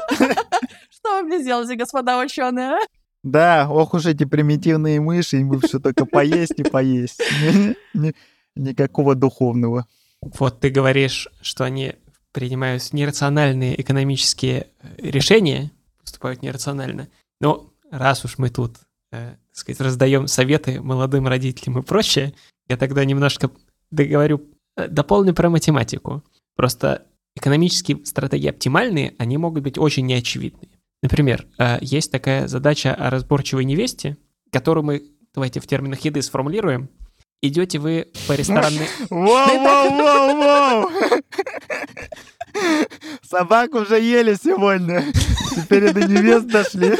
[0.89, 2.79] Что вы мне сделаете, господа ученые?
[3.23, 7.21] Да, ох уж эти примитивные мыши, им бы все только поесть и поесть.
[8.55, 9.85] Никакого духовного.
[10.21, 11.95] Вот ты говоришь, что они
[12.31, 15.71] принимают нерациональные экономические э, решения,
[16.01, 17.07] поступают нерационально.
[17.39, 18.77] Но раз уж мы тут,
[19.11, 22.33] э, так сказать, раздаем советы молодым родителям и прочее,
[22.67, 23.49] я тогда немножко
[23.91, 24.43] договорю,
[24.77, 26.23] э, дополню про математику.
[26.55, 27.05] Просто
[27.35, 30.68] экономические стратегии оптимальные, они могут быть очень неочевидные.
[31.01, 34.17] Например, э, есть такая задача о разборчивой невесте,
[34.51, 35.03] которую мы,
[35.33, 36.89] давайте в терминах еды сформулируем.
[37.41, 38.89] Идете вы по ресторанной...
[39.09, 40.89] Воу-воу-воу-воу!
[43.23, 45.05] Собак уже ели сегодня.
[45.55, 46.89] Теперь до невест дошли.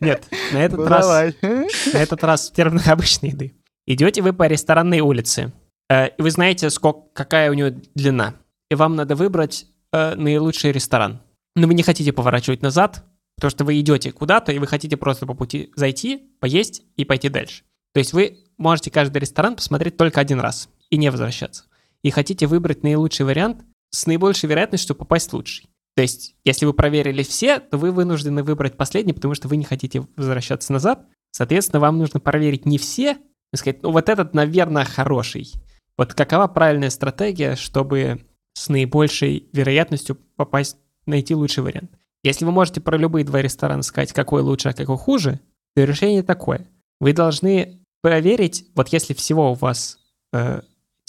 [0.00, 1.06] Нет, на этот ну, раз...
[1.06, 1.36] Давай.
[1.42, 3.54] На этот раз в терминах обычной еды.
[3.86, 5.52] Идете вы по ресторанной улице,
[5.88, 8.34] э, и вы знаете, сколько, какая у нее длина.
[8.70, 11.20] И вам надо выбрать э, наилучший ресторан.
[11.56, 13.04] Но вы не хотите поворачивать назад,
[13.36, 17.28] потому что вы идете куда-то, и вы хотите просто по пути зайти, поесть и пойти
[17.28, 17.64] дальше.
[17.92, 21.64] То есть вы можете каждый ресторан посмотреть только один раз и не возвращаться.
[22.02, 25.68] И хотите выбрать наилучший вариант с наибольшей вероятностью попасть в лучший.
[25.96, 29.64] То есть, если вы проверили все, то вы вынуждены выбрать последний, потому что вы не
[29.64, 31.06] хотите возвращаться назад.
[31.32, 33.18] Соответственно, вам нужно проверить не все,
[33.52, 35.52] и сказать, ну вот этот, наверное, хороший.
[35.96, 38.20] Вот какова правильная стратегия, чтобы
[38.54, 41.90] с наибольшей вероятностью попасть, найти лучший вариант.
[42.22, 45.40] Если вы можете про любые два ресторана сказать, какой лучше, а какой хуже,
[45.74, 46.66] то решение такое.
[47.00, 49.98] Вы должны проверить, вот если всего у вас
[50.32, 50.60] э,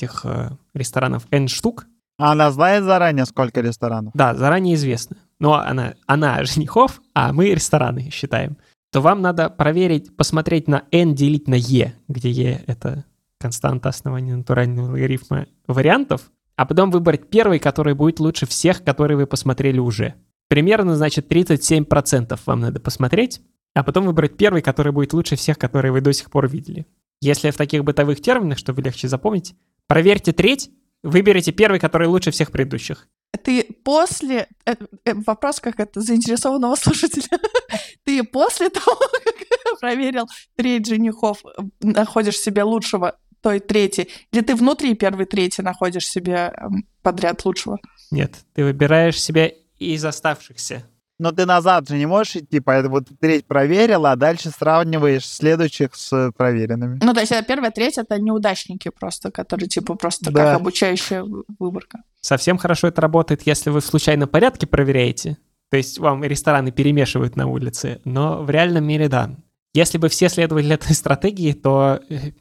[0.01, 1.87] этих э, ресторанов N штук.
[2.17, 4.13] А она знает заранее, сколько ресторанов?
[4.13, 5.17] Да, заранее известно.
[5.39, 8.57] Но она, она женихов, а мы рестораны считаем.
[8.91, 13.05] То вам надо проверить, посмотреть на N делить на E, где E— это
[13.39, 16.29] константа основания натурального логарифма вариантов,
[16.61, 20.13] а потом выбрать первый, который будет лучше всех, которые вы посмотрели уже.
[20.47, 23.41] Примерно, значит, 37% вам надо посмотреть,
[23.73, 26.85] а потом выбрать первый, который будет лучше всех, которые вы до сих пор видели.
[27.19, 29.55] Если в таких бытовых терминах, чтобы легче запомнить,
[29.87, 30.69] проверьте треть,
[31.01, 33.07] выберите первый, который лучше всех предыдущих.
[33.43, 34.47] Ты после...
[34.67, 34.75] Э,
[35.05, 37.39] э, вопрос как это заинтересованного слушателя.
[38.03, 41.41] Ты после того, как проверил треть женихов,
[41.79, 44.09] находишь себе лучшего той третий?
[44.31, 47.79] Или ты внутри первый третий находишь себе эм, подряд лучшего?
[48.11, 50.85] Нет, ты выбираешь себе из оставшихся.
[51.21, 55.93] Но ты назад же не можешь идти, поэтому вот треть проверила, а дальше сравниваешь следующих
[55.93, 56.99] с проверенными.
[56.99, 60.45] Ну, то есть э, первая треть— это неудачники просто, которые типа просто да.
[60.45, 61.23] как обучающая
[61.59, 61.99] выборка.
[62.21, 65.37] Совсем хорошо это работает, если вы в случайном порядке проверяете.
[65.69, 69.29] То есть вам рестораны перемешивают на улице, но в реальном мире да.
[69.75, 72.31] Если бы все следовали этой стратегии, то э,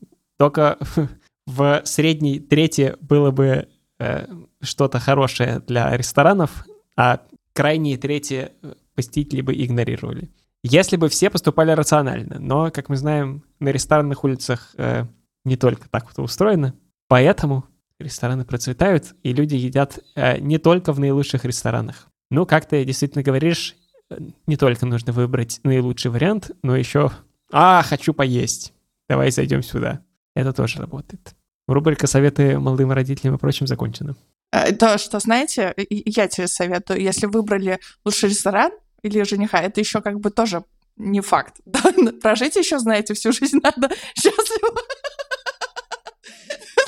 [0.41, 0.79] только
[1.47, 3.69] в средней трети было бы
[3.99, 4.27] э,
[4.62, 6.65] что-то хорошее для ресторанов,
[6.97, 7.21] а
[7.53, 10.31] крайние трети э, посетители бы игнорировали.
[10.62, 15.05] Если бы все поступали рационально, но, как мы знаем, на ресторанных улицах э,
[15.45, 16.75] не только так вот устроено,
[17.07, 17.67] поэтому
[17.99, 22.09] рестораны процветают, и люди едят э, не только в наилучших ресторанах.
[22.31, 23.77] Ну, как ты действительно говоришь,
[24.09, 27.12] э, не только нужно выбрать наилучший вариант, но еще
[27.53, 28.73] «А, хочу поесть,
[29.07, 30.01] давай зайдем сюда».
[30.35, 31.35] Это тоже работает.
[31.66, 34.16] Рубрика «Советы молодым родителям и прочим» закончена.
[34.52, 40.01] Э, то, что, знаете, я тебе советую, если выбрали лучший ресторан или жениха, это еще
[40.01, 40.65] как бы тоже
[40.97, 41.61] не факт.
[42.23, 44.74] Прожить еще, знаете, всю жизнь надо счастливо.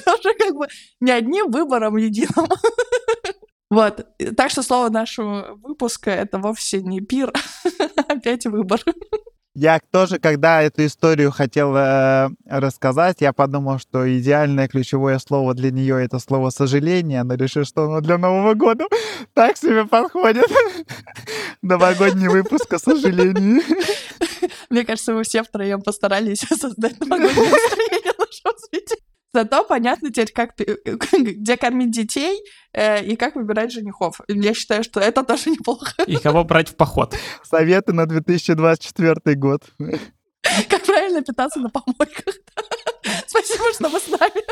[0.05, 0.67] Тоже как бы
[1.01, 2.49] не одним выбором единым.
[3.71, 4.07] Вот.
[4.37, 7.33] Так что слово нашего выпуска— это вовсе не пир,
[8.09, 8.83] опять выбор.
[9.55, 15.71] Я тоже, когда эту историю хотел э, рассказать, я подумал, что идеальное ключевое слово для
[15.71, 18.87] нее это слово сожаление, но решил, что оно для Нового года
[19.35, 20.47] так себе подходит.
[21.63, 23.61] Новогодний выпуск о сожалении.
[24.71, 29.12] Мне кажется, мы все втроем постарались создать новогоднее настроение нашего зрителя.
[29.35, 30.51] Зато понятно теперь, как,
[31.13, 32.39] где кормить детей
[32.73, 34.21] э, и как выбирать женихов.
[34.29, 36.03] Я считаю, что это тоже неплохо.
[36.07, 37.15] И кого брать в поход.
[37.43, 39.63] Советы на 2024 год.
[40.69, 42.35] Как правильно питаться на помойках.
[43.27, 44.43] Спасибо, что вы с нами.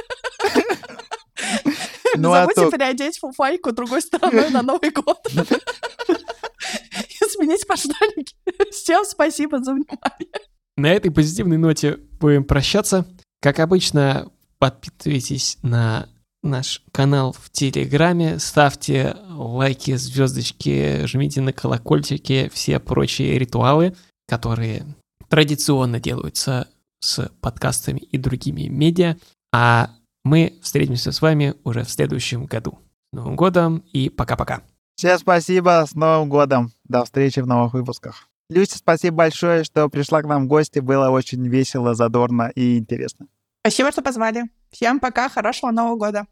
[2.16, 5.18] Не Ну, а забудьте то- переодеть фуфайку другой стороной на Новый год.
[5.28, 8.34] И сменить подштанники.
[8.70, 10.30] Всем спасибо за внимание.
[10.76, 13.06] На этой позитивной ноте будем прощаться.
[13.40, 16.06] Как обычно, подписывайтесь на
[16.42, 23.96] наш канал в Телеграме, ставьте лайки, звездочки, жмите на колокольчики, все прочие ритуалы,
[24.28, 24.86] которые
[25.28, 26.68] традиционно делаются
[27.00, 29.16] с подкастами и другими медиа.
[29.52, 29.90] А
[30.24, 32.78] мы встретимся с вами уже в следующем году.
[33.12, 34.62] С Новым годом и пока-пока.
[34.96, 36.70] Всем спасибо, с Новым годом.
[36.84, 38.28] До встречи в новых выпусках.
[38.50, 40.80] Люся, спасибо большое, что пришла к нам в гости.
[40.80, 43.26] Было очень весело, задорно и интересно.
[43.62, 44.50] Спасибо, что позвали.
[44.70, 46.26] Всем пока, хорошего Нового года.